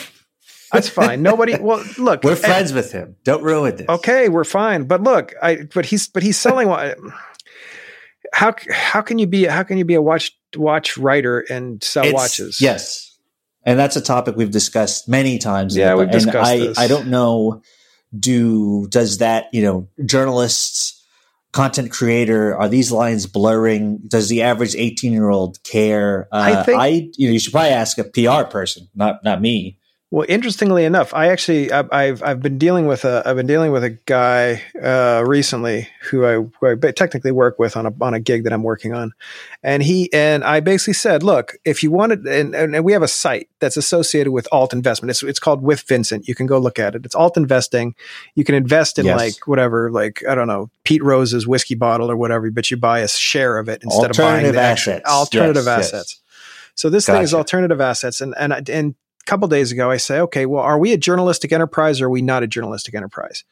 that's 0.71 0.89
fine. 0.89 1.21
Nobody. 1.21 1.55
Well, 1.61 1.83
look. 1.97 2.23
we're 2.23 2.35
friends 2.35 2.73
with 2.73 2.91
him. 2.91 3.15
Don't 3.23 3.43
ruin 3.43 3.75
this. 3.77 3.87
Okay, 3.87 4.29
we're 4.29 4.43
fine. 4.43 4.85
But 4.85 5.01
look, 5.01 5.33
I. 5.41 5.67
But 5.73 5.85
he's. 5.85 6.07
But 6.07 6.23
he's 6.23 6.37
selling. 6.37 6.67
how 8.33 8.53
how 8.69 9.01
can 9.01 9.17
you 9.19 9.27
be 9.27 9.45
how 9.45 9.63
can 9.63 9.77
you 9.77 9.85
be 9.85 9.95
a 9.95 10.01
watch 10.01 10.31
watch 10.55 10.97
writer 10.97 11.39
and 11.49 11.83
sell 11.83 12.03
It's- 12.05 12.13
watches? 12.21 12.61
Yes, 12.61 13.14
and 13.65 13.79
that's 13.79 13.95
a 13.95 14.01
topic 14.01 14.35
we've 14.35 14.51
discussed 14.51 15.09
many 15.09 15.37
times. 15.37 15.75
Yeah, 15.75 15.95
we've 15.95 16.11
discussed 16.11 16.51
I, 16.51 16.57
this. 16.59 16.77
I 16.77 16.87
don't 16.87 17.07
know. 17.07 17.61
Do 18.17 18.87
does 18.87 19.17
that 19.17 19.47
you 19.51 19.61
know 19.61 19.89
journalists, 20.05 21.03
content 21.51 21.91
creator 21.91 22.55
are 22.55 22.69
these 22.69 22.91
lines 22.91 23.25
blurring? 23.25 23.99
Does 24.07 24.29
the 24.29 24.43
average 24.43 24.75
eighteen 24.75 25.11
year 25.11 25.29
old 25.29 25.61
care? 25.63 26.27
Uh, 26.31 26.37
I 26.37 26.63
think- 26.63 26.79
I 26.79 26.87
you 27.17 27.27
know 27.27 27.33
you 27.33 27.39
should 27.39 27.51
probably 27.51 27.71
ask 27.71 27.97
a 27.97 28.03
PR 28.03 28.49
person, 28.49 28.87
not 28.95 29.23
not 29.23 29.41
me. 29.41 29.79
Well, 30.11 30.25
interestingly 30.29 30.85
enough, 30.85 31.13
I 31.15 31.27
actually 31.29 31.71
I, 31.73 31.83
I've 31.91 32.21
I've 32.23 32.39
been 32.39 32.57
dealing 32.59 32.85
with 32.85 33.03
a 33.05 33.23
I've 33.25 33.35
been 33.35 33.47
dealing 33.47 33.71
with 33.71 33.83
a 33.83 33.89
guy 33.89 34.61
uh, 34.81 35.23
recently 35.25 35.89
who 36.03 36.23
I, 36.25 36.33
who 36.35 36.87
I 36.87 36.91
technically 36.91 37.31
work 37.31 37.57
with 37.57 37.75
on 37.75 37.87
a 37.87 37.91
on 37.99 38.13
a 38.13 38.19
gig 38.19 38.43
that 38.43 38.53
I'm 38.53 38.61
working 38.63 38.93
on, 38.93 39.13
and 39.63 39.81
he 39.81 40.13
and 40.13 40.43
I 40.43 40.59
basically 40.59 40.93
said, 40.93 41.23
look, 41.23 41.55
if 41.65 41.81
you 41.81 41.89
wanted, 41.91 42.25
and, 42.27 42.53
and 42.55 42.85
we 42.85 42.93
have 42.93 43.01
a 43.01 43.07
site 43.07 43.49
that's 43.59 43.77
associated 43.77 44.31
with 44.31 44.47
alt 44.51 44.73
investment. 44.73 45.09
It's 45.09 45.23
it's 45.23 45.39
called 45.39 45.63
with 45.63 45.81
Vincent. 45.81 46.27
You 46.27 46.35
can 46.35 46.45
go 46.45 46.59
look 46.59 46.77
at 46.77 46.93
it. 46.95 47.03
It's 47.03 47.15
alt 47.15 47.35
investing. 47.35 47.95
You 48.35 48.43
can 48.45 48.53
invest 48.55 48.99
in 48.99 49.05
Yes. 49.07 49.17
like 49.19 49.47
whatever, 49.47 49.91
like 49.91 50.21
I 50.29 50.35
don't 50.35 50.47
know, 50.47 50.69
Pete 50.83 51.03
Rose's 51.03 51.47
whiskey 51.47 51.75
bottle 51.75 52.09
or 52.11 52.15
whatever, 52.15 52.49
but 52.51 52.69
you 52.69 52.77
buy 52.77 52.99
a 52.99 53.07
share 53.07 53.57
of 53.57 53.67
it 53.69 53.83
instead 53.83 54.11
of 54.11 54.17
buying 54.17 54.45
Alternative 54.45 54.53
the 54.55 54.61
actual- 54.61 54.93
assets. 54.93 55.09
alternative 55.09 55.65
Yes, 55.65 55.77
yes. 55.77 55.93
assets. 55.93 56.21
So 56.75 56.89
this 56.89 57.05
thing 57.07 57.21
is 57.23 57.33
alternative 57.33 57.81
assets, 57.81 58.21
and 58.21 58.35
and 58.37 58.69
and 58.69 58.95
couple 59.25 59.47
days 59.47 59.71
ago 59.71 59.89
I 59.91 59.97
say, 59.97 60.19
okay, 60.21 60.45
well, 60.45 60.61
are 60.63 60.77
we 60.77 60.93
a 60.93 60.97
journalistic 60.97 61.51
enterprise 61.51 61.99
or 62.01 62.05
are 62.05 62.09
we 62.09 62.21
not 62.21 62.43
a 62.43 62.47
journalistic 62.47 62.93
enterprise? 62.95 63.43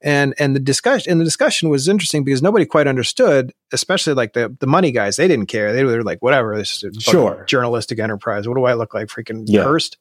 And 0.00 0.34
and 0.38 0.54
the 0.54 0.60
discussion 0.60 1.10
and 1.10 1.20
the 1.20 1.24
discussion 1.24 1.68
was 1.68 1.88
interesting 1.88 2.24
because 2.24 2.42
nobody 2.42 2.66
quite 2.66 2.86
understood, 2.86 3.52
especially 3.72 4.14
like 4.14 4.32
the 4.34 4.54
the 4.60 4.66
money 4.66 4.92
guys. 4.92 5.16
They 5.16 5.28
didn't 5.28 5.46
care. 5.46 5.72
They 5.72 5.84
were 5.84 6.02
like, 6.02 6.20
whatever, 6.22 6.56
this 6.56 6.82
is 6.82 6.96
a 6.96 7.00
Sure. 7.00 7.44
journalistic 7.48 7.98
enterprise. 7.98 8.46
What 8.46 8.56
do 8.56 8.64
I 8.64 8.74
look 8.74 8.94
like, 8.94 9.08
freaking 9.08 9.44
Yeah. 9.46 9.62
Hearst? 9.62 9.98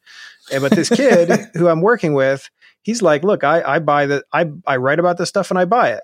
And, 0.51 0.61
but 0.61 0.71
this 0.71 0.89
kid 0.89 1.29
who 1.55 1.67
I'm 1.67 1.81
working 1.81 2.13
with, 2.13 2.49
he's 2.81 3.01
like, 3.01 3.23
look, 3.23 3.43
I 3.43 3.61
I 3.75 3.79
buy 3.79 4.07
that 4.07 4.25
I 4.33 4.49
I 4.67 4.77
write 4.77 4.99
about 4.99 5.17
this 5.17 5.29
stuff 5.29 5.49
and 5.51 5.57
I 5.59 5.65
buy 5.65 5.91
it. 5.91 6.03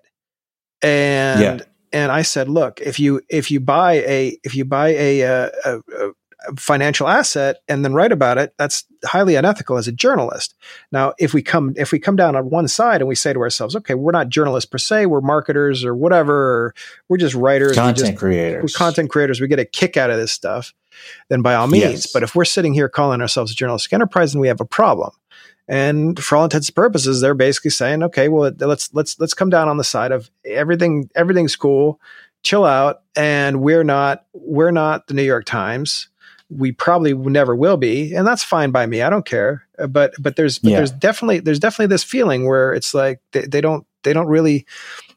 And 0.82 1.60
Yeah. 1.60 1.66
and 1.94 2.12
I 2.12 2.22
said, 2.22 2.50
look, 2.50 2.80
if 2.82 3.00
you 3.00 3.22
if 3.30 3.50
you 3.52 3.60
buy 3.60 3.94
a 3.96 4.38
if 4.44 4.56
you 4.56 4.66
buy 4.66 4.90
a, 4.90 5.24
uh, 5.24 5.50
a, 5.66 5.72
a, 5.78 6.10
a 6.10 6.27
financial 6.56 7.08
asset 7.08 7.58
and 7.68 7.84
then 7.84 7.94
write 7.94 8.12
about 8.12 8.38
it, 8.38 8.54
that's 8.58 8.86
highly 9.06 9.36
unethical 9.36 9.78
as 9.78 9.88
a 9.88 9.92
journalist. 9.92 10.56
Now, 10.92 11.14
if 11.18 11.34
we 11.34 11.42
come 11.42 11.74
if 11.78 11.92
we 11.92 12.00
come 12.00 12.16
down 12.16 12.36
on 12.36 12.50
one 12.50 12.68
side 12.68 13.02
and 13.02 13.08
we 13.08 13.16
say 13.16 13.34
to 13.34 13.40
ourselves, 13.40 13.76
okay, 13.76 13.96
we're 13.96 14.12
not 14.12 14.30
journalists 14.30 14.70
per 14.70 14.78
se, 14.78 15.08
we're 15.08 15.22
marketers 15.22 15.84
or 15.84 15.96
whatever, 15.96 16.34
or 16.36 16.76
we're 17.10 17.18
just 17.18 17.36
writers, 17.36 17.72
we 17.72 17.76
Content 17.76 18.08
just- 18.10 18.20
creators, 18.20 18.64
we're 18.64 18.78
content 18.78 19.10
creators, 19.10 19.42
we 19.42 19.48
get 19.48 19.60
a 19.60 19.66
kick 19.66 19.98
out 19.98 20.10
of 20.10 20.18
this 20.18 20.32
stuff, 20.32 20.74
then 21.30 21.42
by 21.42 21.56
all 21.56 21.68
means. 21.68 21.84
Yes. 21.84 22.14
But 22.14 22.24
if 22.24 22.36
we're 22.36 22.46
sitting 22.46 22.74
here 22.74 22.90
calling 22.90 23.22
ourselves 23.22 23.52
a 23.52 23.56
journalistic 23.56 23.94
enterprise, 23.94 24.34
then 24.34 24.40
we 24.42 24.48
have 24.48 24.62
a 24.62 24.66
problem. 24.66 25.12
And 25.68 26.24
for 26.24 26.38
all 26.38 26.46
intents 26.46 26.70
and 26.70 26.76
purposes, 26.76 27.20
they're 27.20 27.34
basically 27.34 27.72
saying, 27.72 28.02
okay, 28.04 28.30
well, 28.30 28.52
let's 28.60 28.94
let's 28.94 29.20
let's 29.20 29.34
come 29.34 29.50
down 29.50 29.68
on 29.68 29.76
the 29.78 29.84
side 29.84 30.14
of 30.14 30.30
everything. 30.46 31.10
Everything's 31.14 31.58
cool, 31.58 32.00
chill 32.42 32.64
out, 32.64 33.02
and 33.18 33.60
we're 33.60 33.84
not 33.84 34.26
we're 34.34 34.72
not 34.72 35.08
the 35.08 35.14
New 35.14 35.24
York 35.24 35.44
Times. 35.44 36.08
We 36.50 36.72
probably 36.72 37.14
never 37.14 37.56
will 37.56 37.78
be, 37.78 38.14
and 38.14 38.26
that's 38.26 38.44
fine 38.44 38.72
by 38.72 38.86
me. 38.86 39.02
I 39.02 39.10
don't 39.10 39.26
care. 39.26 39.64
Uh, 39.78 39.88
But 39.88 40.14
but 40.20 40.36
there's 40.38 40.60
but 40.60 40.72
Yeah. 40.72 40.78
there's 40.78 40.92
definitely 40.92 41.40
there's 41.42 41.60
definitely 41.60 41.88
this 41.94 42.04
feeling 42.04 42.48
where 42.48 42.74
it's 42.74 42.94
like 42.94 43.20
they, 43.34 43.46
they 43.46 43.60
don't 43.62 43.86
they 44.04 44.14
don't 44.14 44.28
really 44.28 44.66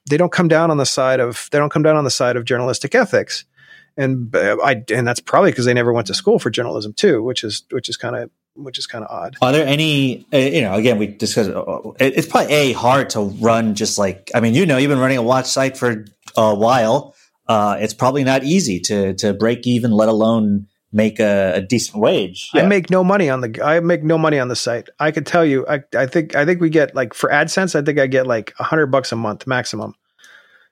they 0.09 0.17
don't 0.17 0.33
come 0.33 0.49
down 0.49 0.71
on 0.71 0.77
the 0.77 0.87
side 0.87 1.21
of 1.21 1.49
they 1.53 1.59
don't 1.59 1.71
come 1.73 1.83
down 1.85 1.97
on 1.97 2.05
the 2.05 2.11
side 2.11 2.37
of 2.37 2.45
journalistic 2.45 2.95
ethics 2.97 3.45
and 3.97 4.35
uh, 4.35 4.57
I 4.65 4.83
and 4.93 5.07
that's 5.07 5.21
probably 5.21 5.51
because 5.53 5.67
they 5.67 5.75
never 5.75 5.93
went 5.93 6.07
to 6.09 6.15
school 6.15 6.39
for 6.41 6.51
journalism 6.51 6.93
too, 6.95 7.23
which 7.23 7.45
is 7.45 7.63
which 7.71 7.89
is 7.89 7.97
kind 7.97 8.17
of 8.17 8.31
which 8.55 8.79
is 8.79 8.87
kind 8.89 9.05
of 9.05 9.11
odd. 9.11 9.37
Are 9.41 9.53
there 9.53 9.67
any, 9.67 10.27
uh, 10.33 10.37
you 10.39 10.61
know, 10.63 10.75
again, 10.75 10.99
we 10.99 11.07
discussed, 11.07 11.49
uh, 11.51 11.63
it- 12.01 12.15
it's 12.19 12.27
probably 12.27 12.53
A, 12.53 12.73
hard 12.73 13.09
to 13.11 13.21
run 13.41 13.77
just 13.77 13.97
like, 13.97 14.31
I 14.35 14.41
mean, 14.41 14.55
you 14.55 14.67
know, 14.67 14.77
you've 14.77 14.89
been 14.91 14.99
running 14.99 15.19
a 15.19 15.23
watch 15.23 15.47
site 15.47 15.77
for 15.79 16.05
a 16.37 16.55
while. 16.55 17.15
Uh, 17.47 17.77
it's 17.81 17.95
probably 17.95 18.25
not 18.25 18.43
easy 18.43 18.81
to, 18.81 19.15
to 19.15 19.33
break 19.33 19.67
even, 19.69 19.93
let 19.93 20.09
alone 20.09 20.67
make 20.93 21.21
a, 21.21 21.53
a 21.57 21.61
decent 21.61 21.99
wage. 21.99 22.51
I 22.55 22.63
make 22.63 22.91
no 22.91 23.05
money 23.05 23.31
on 23.31 23.41
the 23.41 23.63
I 23.63 23.81
make 23.81 24.03
no 24.03 24.19
money 24.19 24.39
on 24.39 24.49
the 24.49 24.57
site. 24.57 24.89
I 24.99 25.11
could 25.11 25.27
tell 25.27 25.45
you, 25.45 25.67
I 25.69 25.83
I 25.97 26.07
think 26.07 26.35
I 26.35 26.45
think 26.45 26.61
we 26.61 26.71
get 26.71 26.95
like 26.95 27.15
for 27.15 27.31
AdSense, 27.31 27.75
I 27.75 27.83
think 27.83 27.99
I 27.99 28.07
get 28.07 28.27
like 28.27 28.55
a 28.59 28.65
hundred 28.65 28.87
bucks 28.87 29.13
a 29.13 29.17
month 29.17 29.47
maximum. 29.47 29.95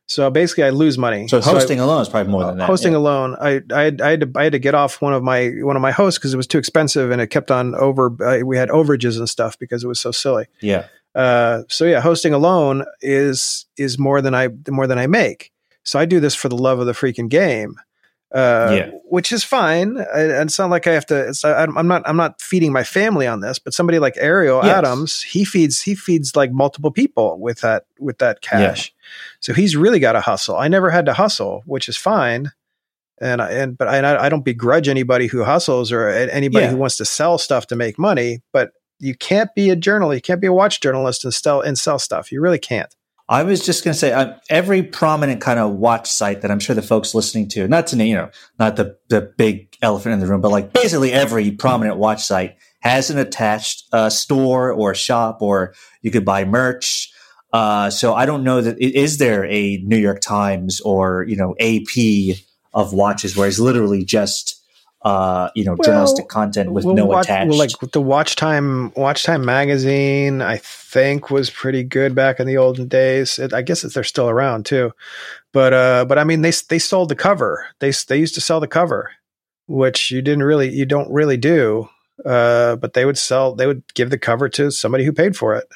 So 0.06 0.30
basically, 0.30 0.64
I 0.64 0.70
lose 0.70 0.96
money. 0.96 1.28
So 1.28 1.38
I- 1.38 1.42
hosting 1.42 1.80
alone 1.80 2.00
is 2.00 2.08
probably 2.08 2.32
more 2.32 2.44
than 2.44 2.58
that. 2.58 2.66
hosting 2.66 2.92
yeah. 2.92 2.98
alone, 2.98 3.36
I, 3.40 3.60
I 3.72 3.82
had 3.82 4.00
I 4.00 4.10
had 4.10 4.20
to 4.20 4.30
I 4.36 4.44
had 4.44 4.52
to 4.52 4.58
get 4.58 4.74
off 4.74 5.02
one 5.02 5.12
of 5.12 5.22
my 5.22 5.50
one 5.60 5.76
of 5.76 5.82
my 5.82 5.92
hosts 5.92 6.18
because 6.18 6.32
it 6.32 6.38
was 6.38 6.46
too 6.46 6.58
expensive 6.58 7.10
and 7.10 7.20
it 7.20 7.28
kept 7.28 7.50
on 7.50 7.74
over. 7.74 8.16
Uh, 8.22 8.44
we 8.44 8.56
had 8.56 8.70
overages 8.70 9.18
and 9.18 9.28
stuff 9.28 9.58
because 9.58 9.84
it 9.84 9.86
was 9.86 10.00
so 10.00 10.10
silly. 10.10 10.46
Yeah. 10.60 10.86
Uh, 11.14 11.62
so 11.68 11.84
yeah, 11.84 12.00
hosting 12.00 12.32
alone 12.32 12.84
is 13.02 13.66
is 13.76 13.98
more 13.98 14.22
than 14.22 14.34
I 14.34 14.48
more 14.68 14.86
than 14.86 14.98
I 14.98 15.06
make. 15.06 15.52
So 15.84 15.98
I 15.98 16.06
do 16.06 16.20
this 16.20 16.34
for 16.34 16.48
the 16.48 16.56
love 16.56 16.80
of 16.80 16.86
the 16.86 16.92
freaking 16.92 17.28
game, 17.28 17.76
uh, 18.34 18.74
Yeah. 18.76 18.90
which 19.04 19.32
is 19.32 19.42
fine. 19.44 19.98
I, 19.98 20.20
it's 20.42 20.58
not 20.58 20.70
like 20.70 20.86
I 20.86 20.92
have 20.92 21.06
to. 21.06 21.32
I'm 21.44 21.86
not. 21.88 22.02
I'm 22.06 22.16
not 22.16 22.40
feeding 22.40 22.72
my 22.72 22.84
family 22.84 23.26
on 23.26 23.40
this. 23.40 23.58
But 23.58 23.74
somebody 23.74 23.98
like 23.98 24.14
Ariel 24.18 24.60
Yes. 24.64 24.76
Adams, 24.76 25.22
he 25.22 25.44
feeds. 25.44 25.80
He 25.82 25.94
feeds 25.94 26.36
like 26.36 26.52
multiple 26.52 26.90
people 26.90 27.38
with 27.40 27.60
that 27.62 27.84
with 27.98 28.18
that 28.18 28.40
cash. 28.42 28.92
So 29.40 29.52
he's 29.54 29.76
really 29.76 29.98
got 30.00 30.12
to 30.12 30.20
hustle. 30.20 30.56
I 30.56 30.68
never 30.68 30.90
had 30.90 31.06
to 31.06 31.12
hustle, 31.14 31.62
which 31.66 31.88
is 31.88 31.96
fine. 31.96 32.52
and 33.20 33.40
I, 33.42 33.50
and 33.50 33.76
but 33.78 33.88
I, 33.88 34.26
I 34.26 34.28
don't 34.28 34.44
begrudge 34.44 34.88
anybody 34.88 35.26
who 35.26 35.42
hustles 35.42 35.90
or 35.90 36.08
anybody 36.08 36.66
Yeah. 36.66 36.70
who 36.70 36.76
wants 36.76 36.96
to 36.98 37.04
sell 37.04 37.38
stuff 37.38 37.66
to 37.68 37.76
make 37.76 37.98
money. 37.98 38.42
But 38.52 38.72
you 39.00 39.14
can't 39.14 39.52
be 39.56 39.70
a 39.70 39.76
journalist. 39.76 40.16
You 40.16 40.22
can't 40.22 40.40
be 40.40 40.46
a 40.48 40.52
watch 40.52 40.80
journalist 40.80 41.24
and 41.24 41.32
sell 41.32 41.60
and 41.60 41.78
sell 41.78 41.98
stuff. 41.98 42.30
You 42.30 42.40
really 42.40 42.58
can't. 42.58 42.94
I 43.28 43.42
was 43.42 43.64
just 43.64 43.84
going 43.84 43.92
to 43.92 43.98
say 43.98 44.12
uh, 44.12 44.34
every 44.48 44.82
prominent 44.82 45.42
kind 45.42 45.58
of 45.58 45.72
watch 45.72 46.10
site 46.10 46.40
that 46.40 46.50
I'm 46.50 46.60
sure 46.60 46.74
the 46.74 46.82
folks 46.82 47.14
listening 47.14 47.48
to, 47.50 47.68
not 47.68 47.86
to 47.88 48.02
you 48.02 48.14
know, 48.14 48.30
not 48.58 48.76
the 48.76 48.96
the 49.08 49.20
big 49.36 49.76
elephant 49.82 50.14
in 50.14 50.20
the 50.20 50.26
room, 50.26 50.40
but 50.40 50.50
like 50.50 50.72
basically 50.72 51.12
every 51.12 51.50
prominent 51.50 51.98
watch 51.98 52.24
site 52.24 52.56
has 52.80 53.10
an 53.10 53.18
attached 53.18 53.84
uh, 53.92 54.08
store 54.08 54.72
or 54.72 54.94
shop, 54.94 55.42
or 55.42 55.74
you 56.00 56.10
could 56.10 56.24
buy 56.24 56.44
merch. 56.44 57.12
Uh, 57.52 57.90
so 57.90 58.14
I 58.14 58.24
don't 58.24 58.44
know 58.44 58.60
that 58.60 58.78
is 58.78 59.18
there 59.18 59.44
a 59.46 59.78
New 59.78 59.96
York 59.96 60.20
Times 60.20 60.80
or 60.80 61.24
you 61.28 61.36
know 61.36 61.54
AP 61.60 62.36
of 62.72 62.92
watches 62.92 63.36
where 63.36 63.48
it's 63.48 63.58
literally 63.58 64.04
just 64.04 64.57
uh, 65.02 65.50
you 65.54 65.64
know 65.64 65.76
Well, 65.78 65.86
journalistic 65.86 66.28
content 66.28 66.72
with 66.72 66.84
Well, 66.84 66.94
no 66.94 67.06
watch, 67.06 67.26
attached. 67.26 67.48
Well, 67.48 67.58
like 67.58 67.70
the 67.92 68.00
Watch 68.00 68.36
Time 68.36 68.92
Watch 68.94 69.22
Time 69.22 69.44
magazine, 69.44 70.42
I 70.42 70.56
think 70.58 71.30
was 71.30 71.50
pretty 71.50 71.82
good 71.84 72.14
back 72.14 72.40
in 72.40 72.46
the 72.46 72.56
olden 72.56 72.88
days. 72.88 73.38
It, 73.38 73.52
I 73.52 73.62
guess 73.62 73.82
they're 73.82 74.04
still 74.04 74.28
around 74.28 74.66
too, 74.66 74.92
but 75.52 75.72
uh, 75.72 76.04
but 76.04 76.18
I 76.18 76.24
mean 76.24 76.42
they 76.42 76.52
they 76.68 76.78
sold 76.78 77.08
the 77.08 77.16
cover. 77.16 77.66
They 77.80 77.92
they 78.08 78.18
used 78.18 78.34
to 78.34 78.40
sell 78.40 78.60
the 78.60 78.68
cover, 78.68 79.12
which 79.66 80.10
you 80.10 80.22
didn't 80.22 80.44
really 80.44 80.68
you 80.70 80.86
don't 80.86 81.10
really 81.10 81.36
do. 81.36 81.88
Uh, 82.24 82.74
but 82.74 82.94
they 82.94 83.04
would 83.04 83.16
sell 83.16 83.54
they 83.54 83.66
would 83.66 83.82
give 83.94 84.10
the 84.10 84.18
cover 84.18 84.48
to 84.48 84.72
somebody 84.72 85.04
who 85.04 85.12
paid 85.12 85.36
for 85.36 85.54
it. 85.54 85.68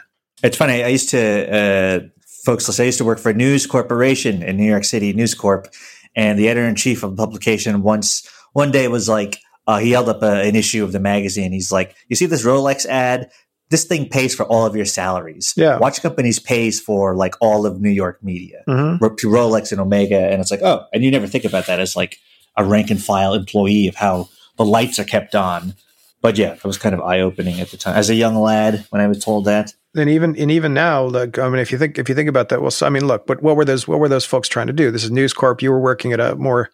It's 0.43 0.57
funny. 0.57 0.83
I 0.83 0.89
used 0.89 1.09
to, 1.11 1.57
uh, 1.57 2.01
folks, 2.45 2.81
I 2.81 2.83
used 2.83 2.99
to 2.99 3.05
work 3.05 3.21
for 3.21 3.33
News 3.33 3.67
Corporation 3.67 4.43
in 4.43 4.57
New 4.57 4.69
York 4.69 4.85
City, 4.85 5.13
News 5.13 5.35
Corp, 5.35 5.69
and 6.17 6.39
the 6.39 6.49
editor 6.49 6.67
in 6.67 6.75
chief 6.75 7.05
of 7.05 7.17
the 7.17 7.17
publication 7.17 7.83
once, 7.83 8.29
one 8.53 8.71
day 8.71 8.89
was 8.89 9.09
like, 9.09 9.39
uh, 9.67 9.79
he 9.79 9.91
held 9.93 10.09
up 10.09 10.23
a, 10.23 10.43
an 10.43 10.57
issue 10.57 10.83
of 10.85 10.93
the 10.93 10.99
magazine. 11.01 11.53
He's 11.53 11.71
like, 11.73 11.95
"You 12.09 12.17
see 12.17 12.27
this 12.27 12.45
Rolex 12.45 12.85
ad? 12.87 13.31
This 13.71 13.85
thing 13.85 14.09
pays 14.09 14.35
for 14.35 14.45
all 14.45 14.67
of 14.67 14.77
your 14.77 14.85
salaries. 14.85 15.55
Yeah. 15.57 15.79
Watch 15.79 16.03
companies 16.03 16.39
pays 16.39 16.79
for 16.81 17.15
like 17.17 17.35
all 17.41 17.65
of 17.65 17.81
New 17.81 17.91
York 17.91 18.23
media, 18.23 18.63
Mm-hmm. 18.69 19.03
Ro- 19.03 19.17
Rolex 19.17 19.73
and 19.73 19.81
Omega, 19.81 20.19
and 20.19 20.41
it's 20.43 20.51
like, 20.51 20.61
oh, 20.63 20.85
and 20.93 21.03
you 21.03 21.11
never 21.11 21.27
think 21.27 21.45
about 21.47 21.67
that 21.69 21.81
as 21.81 21.97
like 21.97 22.19
a 22.57 22.65
rank 22.65 22.91
and 22.91 23.03
file 23.03 23.33
employee 23.35 23.89
of 23.89 23.95
how 23.95 24.29
the 24.59 24.65
lights 24.65 24.99
are 24.99 25.05
kept 25.05 25.35
on. 25.35 25.75
But 26.21 26.37
yeah, 26.37 26.53
it 26.53 26.65
was 26.65 26.77
kind 26.77 26.95
of 26.95 27.01
eye 27.01 27.21
opening 27.21 27.61
at 27.61 27.71
the 27.71 27.77
time 27.79 27.97
as 27.97 28.11
a 28.11 28.15
young 28.15 28.37
lad 28.37 28.85
when 28.91 29.01
I 29.01 29.07
was 29.09 29.25
told 29.25 29.47
that. 29.47 29.73
And 29.95 30.09
even 30.09 30.37
and 30.37 30.51
even 30.51 30.75
now, 30.75 31.05
like 31.05 31.39
I 31.39 31.49
mean, 31.49 31.59
if 31.59 31.71
you 31.71 31.79
think 31.79 31.99
if 31.99 32.09
you 32.09 32.15
think 32.15 32.29
about 32.29 32.49
that, 32.49 32.61
well, 32.63 32.71
so, 32.71 32.87
I 32.87 32.91
mean, 32.91 33.07
look, 33.07 33.27
but 33.27 33.43
what 33.43 33.57
were 33.57 33.65
those 33.65 33.87
what 33.87 34.01
were 34.01 34.09
those 34.09 34.25
folks 34.25 34.49
trying 34.49 34.69
to 34.69 34.73
do? 34.73 34.91
This 34.91 35.05
is 35.05 35.11
News 35.11 35.33
Corp. 35.33 35.63
You 35.63 35.71
were 35.71 35.81
working 35.81 36.13
at 36.13 36.21
a 36.21 36.35
more 36.37 36.71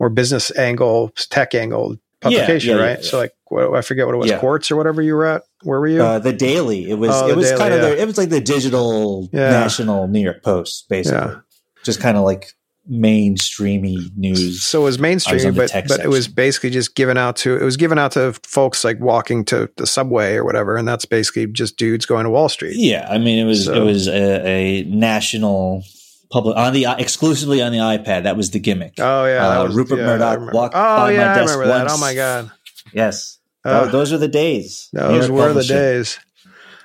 more 0.00 0.10
business 0.10 0.56
angle, 0.56 1.10
tech 1.30 1.54
angle 1.54 1.96
publication, 2.20 2.70
yeah, 2.70 2.76
yeah, 2.76 2.82
right? 2.82 2.98
yeah. 2.98 3.08
So 3.08 3.18
like, 3.18 3.32
what, 3.46 3.74
I 3.74 3.82
forget 3.82 4.06
what 4.06 4.14
it 4.14 4.18
was. 4.18 4.32
Quartz 4.32 4.70
or 4.70 4.76
whatever 4.76 5.02
you 5.02 5.14
were 5.14 5.26
at. 5.26 5.42
Where 5.62 5.80
were 5.80 5.88
you? 5.88 6.02
Uh, 6.02 6.18
the 6.18 6.32
Daily. 6.32 6.90
It 6.90 6.94
was. 6.94 7.10
Oh, 7.12 7.28
it 7.28 7.36
was 7.36 7.46
Daily, 7.46 7.58
kind 7.58 7.74
of. 7.74 7.80
The, 7.82 8.00
it 8.00 8.06
was 8.06 8.18
like 8.18 8.30
the 8.30 8.40
digital 8.40 9.28
national 9.32 10.08
New 10.08 10.20
York 10.20 10.42
Post, 10.42 10.88
basically. 10.88 11.36
Just 11.84 12.00
kind 12.00 12.16
of 12.16 12.24
like 12.24 12.52
mainstreamy 12.90 14.16
news. 14.16 14.62
so 14.62 14.80
it 14.80 14.84
was 14.84 14.94
I 14.94 14.96
was 14.96 15.00
mainstream, 15.00 15.54
but 15.54 15.72
but 15.88 16.00
it 16.00 16.08
was 16.08 16.28
basically 16.28 16.70
just 16.70 16.94
given 16.94 17.16
out 17.16 17.36
to 17.36 17.56
it 17.56 17.62
was 17.62 17.76
given 17.76 17.98
out 17.98 18.12
to 18.12 18.32
folks 18.42 18.84
like 18.84 18.98
walking 19.00 19.44
to 19.46 19.70
the 19.76 19.86
subway 19.86 20.34
or 20.36 20.44
whatever, 20.44 20.76
and 20.76 20.86
that's 20.88 21.04
basically 21.04 21.46
just 21.46 21.76
dudes 21.76 22.06
going 22.06 22.24
to 22.24 22.30
Wall 22.30 22.48
Street. 22.48 22.76
Yeah, 22.76 23.06
I 23.10 23.18
mean, 23.18 23.38
it 23.38 23.44
was. 23.44 23.64
So- 23.66 23.74
It 23.74 23.84
was 23.84 24.08
a, 24.08 24.46
a 24.46 24.82
national 24.84 25.82
public 26.30 26.56
on 26.56 26.72
the 26.72 26.86
exclusively 26.98 27.62
on 27.62 27.72
the 27.72 27.78
iPad. 27.78 28.24
That 28.24 28.36
was 28.36 28.50
the 28.50 28.58
gimmick. 28.58 28.94
Oh 28.98 29.24
yeah, 29.26 29.46
Uh, 29.60 29.64
was- 29.64 29.74
Rupert 29.76 29.98
yeah, 29.98 30.06
Murdoch 30.06 30.52
walked 30.52 30.74
Oh 30.74 30.78
by 30.78 31.04
my 31.06 31.10
yeah, 31.12 31.32
I 31.32 31.34
desk 31.38 31.52
remember 31.54 31.66
that. 31.72 31.80
once. 31.84 31.92
Oh 31.94 31.98
my 31.98 32.14
god, 32.14 32.50
yes, 32.92 33.38
Uh, 33.64 33.84
Tho- 33.84 33.90
those 33.90 34.12
are 34.12 34.18
the 34.18 34.28
days. 34.28 34.88
Those 34.92 35.30
were 35.30 35.52
the 35.52 35.64
days. 35.64 36.18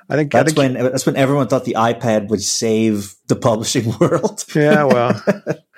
I 0.10 0.16
think 0.18 0.36
I 0.36 0.44
That's 0.44 0.54
think 0.54 0.76
when. 0.76 0.84
That's 0.92 1.06
when 1.06 1.16
everyone 1.16 1.48
thought 1.48 1.64
the 1.64 1.76
iPad 1.80 2.28
would 2.28 2.42
save 2.44 3.16
the 3.28 3.38
publishing 3.38 3.94
world. 4.00 4.44
yeah, 4.54 4.84
well, 4.84 5.22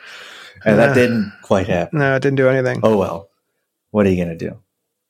and 0.65 0.77
Yeah. 0.77 0.87
that 0.87 0.93
didn't 0.95 1.31
quite 1.43 1.67
happen. 1.67 1.99
no, 1.99 2.15
it 2.15 2.21
didn't 2.21 2.37
do 2.37 2.49
anything. 2.49 2.81
Oh 2.83 2.97
well. 2.97 3.29
What 3.91 4.05
are 4.05 4.09
you 4.09 4.21
gonna 4.23 4.35
do? 4.37 4.57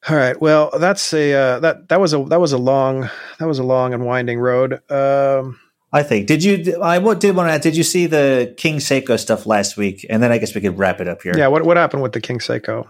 All 0.07 0.15
right. 0.15 0.39
Well, 0.39 0.69
that's 0.79 1.11
a 1.13 1.33
uh, 1.33 1.59
that 1.61 1.89
that 1.89 1.99
was 1.99 2.13
a 2.13 2.23
that 2.25 2.39
was 2.39 2.53
a 2.53 2.59
long 2.59 3.09
that 3.39 3.47
was 3.47 3.57
a 3.57 3.63
long 3.63 3.93
and 3.93 4.05
winding 4.05 4.37
road. 4.39 4.73
Um, 4.91 5.59
I 5.91 6.03
think. 6.03 6.27
Did 6.27 6.43
you? 6.43 6.79
I 6.81 6.99
what 6.99 7.19
did 7.19 7.35
want 7.35 7.47
to 7.49 7.53
add? 7.53 7.61
Did 7.61 7.75
you 7.75 7.83
see 7.83 8.05
the 8.05 8.53
King 8.57 8.75
Seiko 8.77 9.17
stuff 9.19 9.45
last 9.47 9.77
week? 9.77 10.05
And 10.09 10.21
then 10.21 10.31
I 10.31 10.37
guess 10.37 10.53
we 10.53 10.61
could 10.61 10.77
wrap 10.77 11.01
it 11.01 11.07
up 11.07 11.21
here. 11.23 11.33
yeah. 11.35 11.47
What 11.47 11.63
what 11.65 11.77
happened 11.77 12.03
with 12.03 12.11
the 12.11 12.21
King 12.21 12.37
Seiko? 12.39 12.87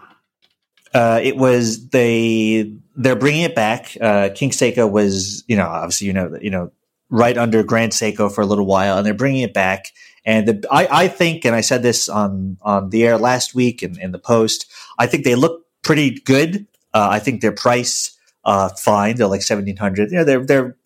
Uh, 0.93 1.19
it 1.23 1.37
was 1.37 1.89
they 1.89 2.73
they're 2.95 3.15
bringing 3.15 3.43
it 3.43 3.55
back. 3.55 3.95
Uh, 4.01 4.29
King 4.35 4.49
Seiko 4.49 4.89
was 4.89 5.43
you 5.47 5.55
know 5.55 5.67
obviously 5.67 6.07
you 6.07 6.13
know 6.13 6.37
you 6.41 6.49
know 6.49 6.71
right 7.09 7.37
under 7.37 7.63
Grand 7.63 7.91
Seiko 7.93 8.29
for 8.33 8.41
a 8.41 8.45
little 8.45 8.65
while, 8.65 8.97
and 8.97 9.05
they're 9.05 9.13
bringing 9.13 9.41
it 9.43 9.53
back. 9.53 9.91
And 10.25 10.47
the, 10.47 10.67
I 10.71 10.87
I 11.03 11.07
think, 11.07 11.45
and 11.45 11.55
I 11.55 11.61
said 11.61 11.83
this 11.83 12.09
on 12.09 12.57
on 12.61 12.89
the 12.89 13.05
air 13.05 13.17
last 13.17 13.55
week 13.55 13.81
and 13.81 13.97
in 13.97 14.11
the 14.11 14.19
post. 14.19 14.65
I 14.97 15.07
think 15.07 15.23
they 15.23 15.35
look 15.35 15.65
pretty 15.83 16.19
good. 16.21 16.67
Uh, 16.93 17.09
I 17.11 17.19
think 17.19 17.41
their 17.41 17.51
price 17.51 18.17
uh, 18.43 18.69
fine. 18.69 19.15
They're 19.15 19.27
like 19.27 19.43
seventeen 19.43 19.77
hundred. 19.77 20.11
You 20.11 20.17
know 20.17 20.23
they're 20.23 20.45
they're 20.45 20.77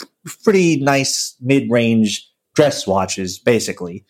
pretty 0.43 0.81
nice 0.81 1.35
mid 1.41 1.69
range 1.71 2.29
dress 2.55 2.85
watches 2.85 3.39
basically. 3.39 4.05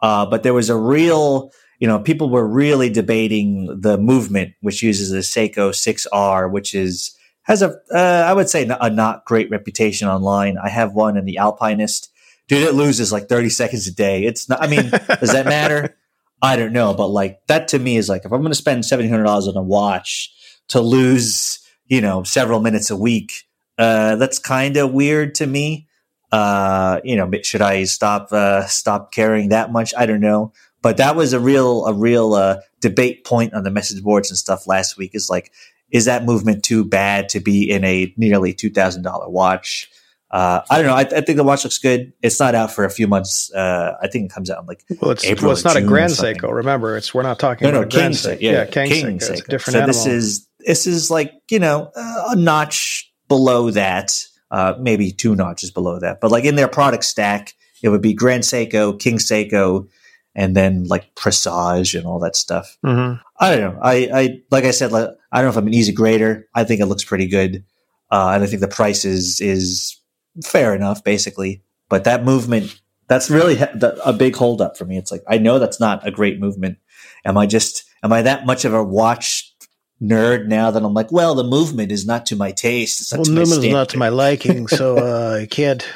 Uh, 0.00 0.26
but 0.26 0.42
there 0.42 0.52
was 0.52 0.68
a 0.68 0.76
real 0.76 1.50
you 1.78 1.88
know, 1.88 1.98
people 1.98 2.30
were 2.30 2.46
really 2.46 2.88
debating 2.88 3.80
the 3.80 3.98
movement, 3.98 4.54
which 4.60 4.82
uses 4.82 5.12
a 5.12 5.18
Seiko 5.18 5.70
6R, 5.70 6.50
which 6.50 6.74
is 6.74 7.14
has 7.42 7.60
a 7.60 7.76
uh, 7.92 8.24
I 8.26 8.32
would 8.32 8.48
say 8.48 8.66
a 8.80 8.88
not 8.88 9.26
great 9.26 9.50
reputation 9.50 10.08
online. 10.08 10.56
I 10.56 10.70
have 10.70 10.94
one 10.94 11.18
in 11.18 11.26
the 11.26 11.36
Alpinist. 11.36 12.10
Dude, 12.48 12.62
it 12.62 12.74
loses 12.74 13.12
like 13.12 13.28
30 13.28 13.48
seconds 13.48 13.86
a 13.86 13.92
day. 13.92 14.24
It's 14.24 14.48
not. 14.48 14.62
I 14.62 14.66
mean, 14.66 14.90
does 14.90 15.32
that 15.32 15.46
matter? 15.46 15.96
I 16.42 16.56
don't 16.56 16.72
know, 16.72 16.92
but 16.92 17.08
like 17.08 17.40
that 17.46 17.68
to 17.68 17.78
me 17.78 17.96
is 17.96 18.08
like 18.08 18.26
if 18.26 18.32
I'm 18.32 18.40
going 18.40 18.50
to 18.50 18.56
spend 18.56 18.84
seven 18.84 19.08
hundred 19.08 19.24
dollars 19.24 19.48
on 19.48 19.56
a 19.56 19.62
watch 19.62 20.30
to 20.68 20.80
lose, 20.80 21.58
you 21.86 22.02
know, 22.02 22.22
several 22.22 22.60
minutes 22.60 22.90
a 22.90 22.96
week, 22.96 23.32
uh, 23.78 24.16
that's 24.16 24.38
kind 24.38 24.76
of 24.76 24.92
weird 24.92 25.34
to 25.36 25.46
me. 25.46 25.88
Uh, 26.30 27.00
you 27.02 27.16
know, 27.16 27.30
should 27.42 27.62
I 27.62 27.84
stop 27.84 28.30
uh, 28.30 28.66
stop 28.66 29.10
caring 29.10 29.50
that 29.50 29.72
much? 29.72 29.94
I 29.96 30.04
don't 30.04 30.20
know 30.20 30.52
but 30.84 30.98
that 30.98 31.16
was 31.16 31.32
a 31.32 31.40
real 31.40 31.86
a 31.86 31.94
real 31.94 32.34
uh, 32.34 32.60
debate 32.80 33.24
point 33.24 33.54
on 33.54 33.64
the 33.64 33.70
message 33.70 34.02
boards 34.02 34.30
and 34.30 34.36
stuff 34.36 34.66
last 34.66 34.98
week 34.98 35.14
is 35.14 35.30
like 35.30 35.50
is 35.90 36.04
that 36.04 36.24
movement 36.24 36.62
too 36.62 36.84
bad 36.84 37.30
to 37.30 37.40
be 37.40 37.70
in 37.70 37.84
a 37.84 38.12
nearly 38.16 38.52
$2000 38.52 39.30
watch 39.30 39.90
uh, 40.38 40.60
i 40.70 40.76
don't 40.76 40.86
know 40.86 40.94
I, 41.02 41.06
I 41.18 41.20
think 41.24 41.36
the 41.36 41.44
watch 41.44 41.62
looks 41.64 41.78
good 41.78 42.12
it's 42.26 42.38
not 42.40 42.54
out 42.54 42.70
for 42.70 42.84
a 42.84 42.90
few 42.90 43.06
months 43.06 43.52
uh, 43.54 43.96
i 44.02 44.08
think 44.08 44.26
it 44.26 44.34
comes 44.34 44.50
out 44.50 44.60
in 44.62 44.66
like 44.66 44.82
Well, 45.00 45.12
it's 45.12 45.24
April 45.24 45.46
well, 45.48 45.52
it's 45.56 45.64
not 45.64 45.76
a 45.76 45.82
Grand. 45.82 46.12
Seiko. 46.12 46.52
Remember, 46.52 46.96
it's 46.96 47.14
we're 47.14 47.22
not 47.30 47.38
talking 47.38 47.66
no 47.66 47.70
no 47.72 47.78
about 47.82 47.94
a 47.94 47.96
Grand 47.96 48.14
king 48.14 48.32
Seiko. 48.32 48.36
Seiko. 48.36 48.52
yeah, 48.52 48.64
King, 48.66 48.88
king 48.90 49.18
Seiko. 49.18 49.30
It's 49.30 49.40
a 49.40 49.44
different 49.54 49.74
so 49.74 49.78
animal. 49.82 49.86
this 49.94 50.06
is 50.06 50.48
this 50.70 50.86
is 50.86 51.10
like 51.10 51.32
you 51.50 51.60
know 51.60 51.90
uh, 51.96 52.24
a 52.30 52.36
notch 52.36 53.10
below 53.28 53.70
that 53.70 54.24
uh, 54.50 54.74
maybe 54.80 55.10
two 55.12 55.34
notches 55.36 55.70
below 55.70 55.98
that 56.00 56.20
but 56.20 56.30
like 56.30 56.44
in 56.44 56.56
their 56.56 56.68
product 56.68 57.04
stack 57.04 57.54
it 57.82 57.88
would 57.90 58.02
be 58.02 58.12
grand 58.14 58.42
seiko 58.44 58.98
king 58.98 59.18
seiko 59.18 59.86
and 60.34 60.56
then 60.56 60.84
like 60.84 61.14
presage 61.14 61.94
and 61.94 62.06
all 62.06 62.18
that 62.18 62.34
stuff 62.36 62.76
Mhm. 62.84 63.20
I 63.40 63.56
don't 63.56 63.60
know. 63.74 63.80
I, 63.82 63.94
I 64.20 64.22
like 64.50 64.64
I 64.64 64.70
said, 64.70 64.92
like, 64.92 65.08
I 65.32 65.36
don't 65.38 65.46
know 65.46 65.50
if 65.50 65.56
I'm 65.56 65.66
an 65.66 65.74
easy 65.74 65.90
grader. 65.92 66.46
I 66.54 66.62
think 66.64 66.80
it 66.80 66.86
looks 66.86 67.02
pretty 67.04 67.26
good, 67.26 67.64
uh, 68.12 68.30
and 68.32 68.44
I 68.44 68.46
think 68.46 68.60
the 68.60 68.68
price 68.68 69.04
is 69.04 69.40
is 69.40 69.96
fair 70.42 70.74
enough, 70.74 71.04
basically. 71.04 71.62
But 71.88 72.04
that 72.04 72.24
movement, 72.24 72.80
that's 73.08 73.30
really 73.30 73.58
a 73.58 74.12
big 74.12 74.34
holdup 74.34 74.76
for 74.76 74.84
me. 74.84 74.96
It's 74.96 75.12
like 75.12 75.22
I 75.28 75.38
know 75.38 75.58
that's 75.58 75.80
not 75.80 76.06
a 76.06 76.10
great 76.10 76.40
movement. 76.40 76.78
Am 77.24 77.36
I 77.36 77.46
just 77.46 77.84
am 78.02 78.12
I 78.12 78.22
that 78.22 78.46
much 78.46 78.64
of 78.64 78.72
a 78.74 78.82
watch 78.82 79.54
nerd 80.02 80.46
now 80.46 80.70
that 80.70 80.82
I'm 80.82 80.94
like, 80.94 81.12
well, 81.12 81.34
the 81.34 81.44
movement 81.44 81.92
is 81.92 82.06
not 82.06 82.26
to 82.26 82.36
my 82.36 82.52
taste. 82.52 83.00
It's 83.00 83.12
Well, 83.12 83.24
my 83.26 83.42
Newman's 83.42 83.68
not 83.68 83.88
to 83.90 83.98
my 83.98 84.08
liking, 84.08 84.66
so 84.68 84.96
uh, 84.98 85.40
I 85.42 85.46
can't. 85.46 85.86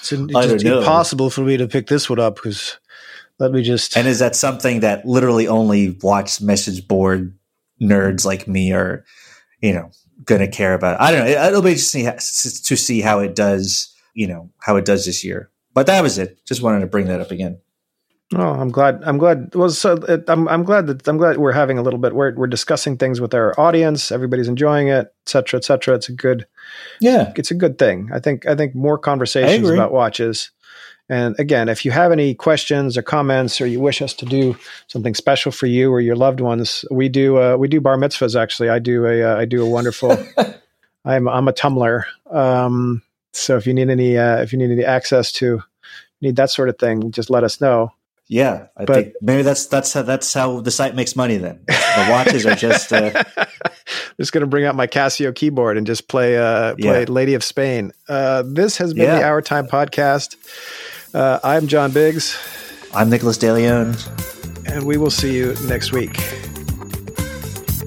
It's, 0.00 0.12
I 0.12 0.16
it's 0.16 0.52
just 0.52 0.64
know. 0.64 0.78
impossible 0.78 1.30
for 1.30 1.42
me 1.42 1.56
to 1.58 1.68
pick 1.68 1.86
this 1.86 2.08
one 2.08 2.18
up 2.18 2.36
because 2.36 2.78
let 3.38 3.52
me 3.52 3.62
just. 3.62 3.96
And 3.96 4.08
is 4.08 4.18
that 4.18 4.36
something 4.36 4.80
that 4.80 5.04
literally 5.04 5.48
only 5.48 5.98
watch 6.02 6.40
message 6.40 6.86
board 6.86 7.36
nerds 7.80 8.24
like 8.24 8.46
me 8.46 8.72
are, 8.72 9.04
you 9.60 9.72
know, 9.72 9.90
going 10.24 10.40
to 10.40 10.48
care 10.48 10.74
about? 10.74 11.00
I 11.00 11.12
don't 11.12 11.26
know. 11.26 11.46
It'll 11.46 11.62
be 11.62 11.70
interesting 11.70 12.04
to 12.04 12.76
see 12.76 13.00
how 13.00 13.20
it 13.20 13.34
does, 13.34 13.94
you 14.14 14.26
know, 14.26 14.50
how 14.58 14.76
it 14.76 14.84
does 14.84 15.06
this 15.06 15.24
year. 15.24 15.50
But 15.72 15.86
that 15.86 16.02
was 16.02 16.18
it. 16.18 16.44
Just 16.44 16.62
wanted 16.62 16.80
to 16.80 16.86
bring 16.86 17.06
that 17.06 17.20
up 17.20 17.30
again. 17.30 17.58
Oh, 18.32 18.50
I'm 18.52 18.70
glad. 18.70 19.02
I'm 19.04 19.18
glad. 19.18 19.52
Well, 19.56 19.70
so 19.70 19.94
it, 19.94 20.24
I'm 20.28 20.46
I'm 20.48 20.62
glad 20.62 20.86
that 20.86 21.08
I'm 21.08 21.16
glad 21.16 21.38
we're 21.38 21.50
having 21.50 21.78
a 21.78 21.82
little 21.82 21.98
bit. 21.98 22.14
We're 22.14 22.32
we're 22.34 22.46
discussing 22.46 22.96
things 22.96 23.20
with 23.20 23.34
our 23.34 23.58
audience. 23.58 24.12
Everybody's 24.12 24.46
enjoying 24.46 24.86
it, 24.86 25.06
et 25.06 25.28
cetera, 25.28 25.58
et 25.58 25.64
cetera. 25.64 25.96
It's 25.96 26.08
a 26.08 26.12
good. 26.12 26.46
Yeah. 27.00 27.32
It's 27.34 27.50
a 27.50 27.56
good 27.56 27.76
thing. 27.76 28.08
I 28.12 28.20
think. 28.20 28.46
I 28.46 28.54
think 28.54 28.76
more 28.76 28.98
conversations 28.98 29.68
about 29.68 29.90
watches 29.90 30.52
And 31.10 31.34
again, 31.40 31.68
if 31.68 31.84
you 31.84 31.90
have 31.90 32.12
any 32.12 32.34
questions 32.34 32.96
or 32.96 33.02
comments, 33.02 33.60
or 33.60 33.66
you 33.66 33.80
wish 33.80 34.00
us 34.00 34.14
to 34.14 34.24
do 34.24 34.56
something 34.86 35.16
special 35.16 35.50
for 35.50 35.66
you 35.66 35.90
or 35.90 36.00
your 36.00 36.14
loved 36.14 36.40
ones, 36.40 36.84
we 36.88 37.08
do 37.08 37.36
uh, 37.36 37.56
we 37.56 37.66
do 37.66 37.80
bar 37.80 37.96
mitzvahs. 37.96 38.40
Actually, 38.40 38.68
I 38.68 38.78
do 38.78 39.04
a 39.06 39.22
uh, 39.24 39.36
I 39.36 39.44
do 39.44 39.62
a 39.62 39.68
wonderful. 39.68 40.16
I'm 41.04 41.28
I'm 41.28 41.48
a 41.48 41.52
tumbler. 41.52 42.06
Um, 42.30 43.02
so 43.32 43.56
if 43.56 43.66
you 43.66 43.74
need 43.74 43.90
any 43.90 44.16
uh, 44.16 44.36
if 44.36 44.52
you 44.52 44.58
need 44.58 44.70
any 44.70 44.84
access 44.84 45.32
to 45.32 45.64
need 46.20 46.36
that 46.36 46.50
sort 46.50 46.68
of 46.68 46.78
thing, 46.78 47.10
just 47.10 47.28
let 47.28 47.42
us 47.42 47.60
know. 47.60 47.92
Yeah, 48.28 48.68
I 48.76 48.84
but, 48.84 48.94
think 48.94 49.14
maybe 49.20 49.42
that's 49.42 49.66
that's 49.66 49.92
how, 49.92 50.02
that's 50.02 50.32
how 50.32 50.60
the 50.60 50.70
site 50.70 50.94
makes 50.94 51.16
money. 51.16 51.38
Then 51.38 51.58
the 51.66 52.06
watches 52.08 52.46
are 52.46 52.54
just 52.54 52.92
uh, 52.92 53.24
just 54.20 54.30
going 54.30 54.42
to 54.42 54.46
bring 54.46 54.64
out 54.64 54.76
my 54.76 54.86
Casio 54.86 55.34
keyboard 55.34 55.76
and 55.76 55.84
just 55.84 56.06
play 56.06 56.38
uh, 56.38 56.76
play 56.76 57.00
yeah. 57.00 57.06
Lady 57.08 57.34
of 57.34 57.42
Spain. 57.42 57.90
Uh, 58.08 58.44
this 58.46 58.76
has 58.76 58.94
been 58.94 59.06
yeah. 59.06 59.18
the 59.18 59.24
Hour 59.24 59.42
Time 59.42 59.66
podcast. 59.66 60.36
Uh, 61.12 61.40
I'm 61.42 61.66
John 61.66 61.92
Biggs. 61.92 62.36
I'm 62.94 63.10
Nicholas 63.10 63.38
DeLeon, 63.38 64.66
and 64.66 64.84
we 64.84 64.96
will 64.96 65.10
see 65.10 65.36
you 65.36 65.54
next 65.66 65.92
week. 65.92 66.16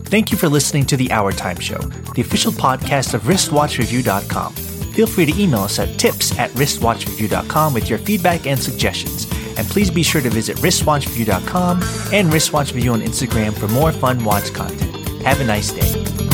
Thank 0.09 0.31
you 0.31 0.38
for 0.38 0.47
listening 0.47 0.86
to 0.88 0.97
the 0.97 1.12
Hour 1.12 1.31
Time 1.31 1.59
Show, 1.59 1.79
the 2.15 2.21
official 2.21 2.51
podcast 2.51 3.13
of 3.13 3.23
WristWatchReview.com. 3.23 4.53
Feel 4.53 5.07
free 5.07 5.25
to 5.25 5.41
email 5.41 5.62
us 5.62 5.79
at 5.79 5.97
tips 5.97 6.38
at 6.38 6.51
wristwatchreview.com 6.51 7.73
with 7.73 7.89
your 7.89 7.97
feedback 7.99 8.45
and 8.45 8.59
suggestions. 8.59 9.25
And 9.57 9.67
please 9.67 9.89
be 9.89 10.03
sure 10.03 10.21
to 10.21 10.29
visit 10.29 10.57
wristwatchreview.com 10.57 11.77
and 12.13 12.29
wristwatchreview 12.29 12.93
on 12.93 13.01
Instagram 13.01 13.57
for 13.57 13.67
more 13.69 13.91
fun 13.91 14.23
watch 14.23 14.53
content. 14.53 14.95
Have 15.23 15.41
a 15.41 15.45
nice 15.45 15.71
day. 15.71 16.32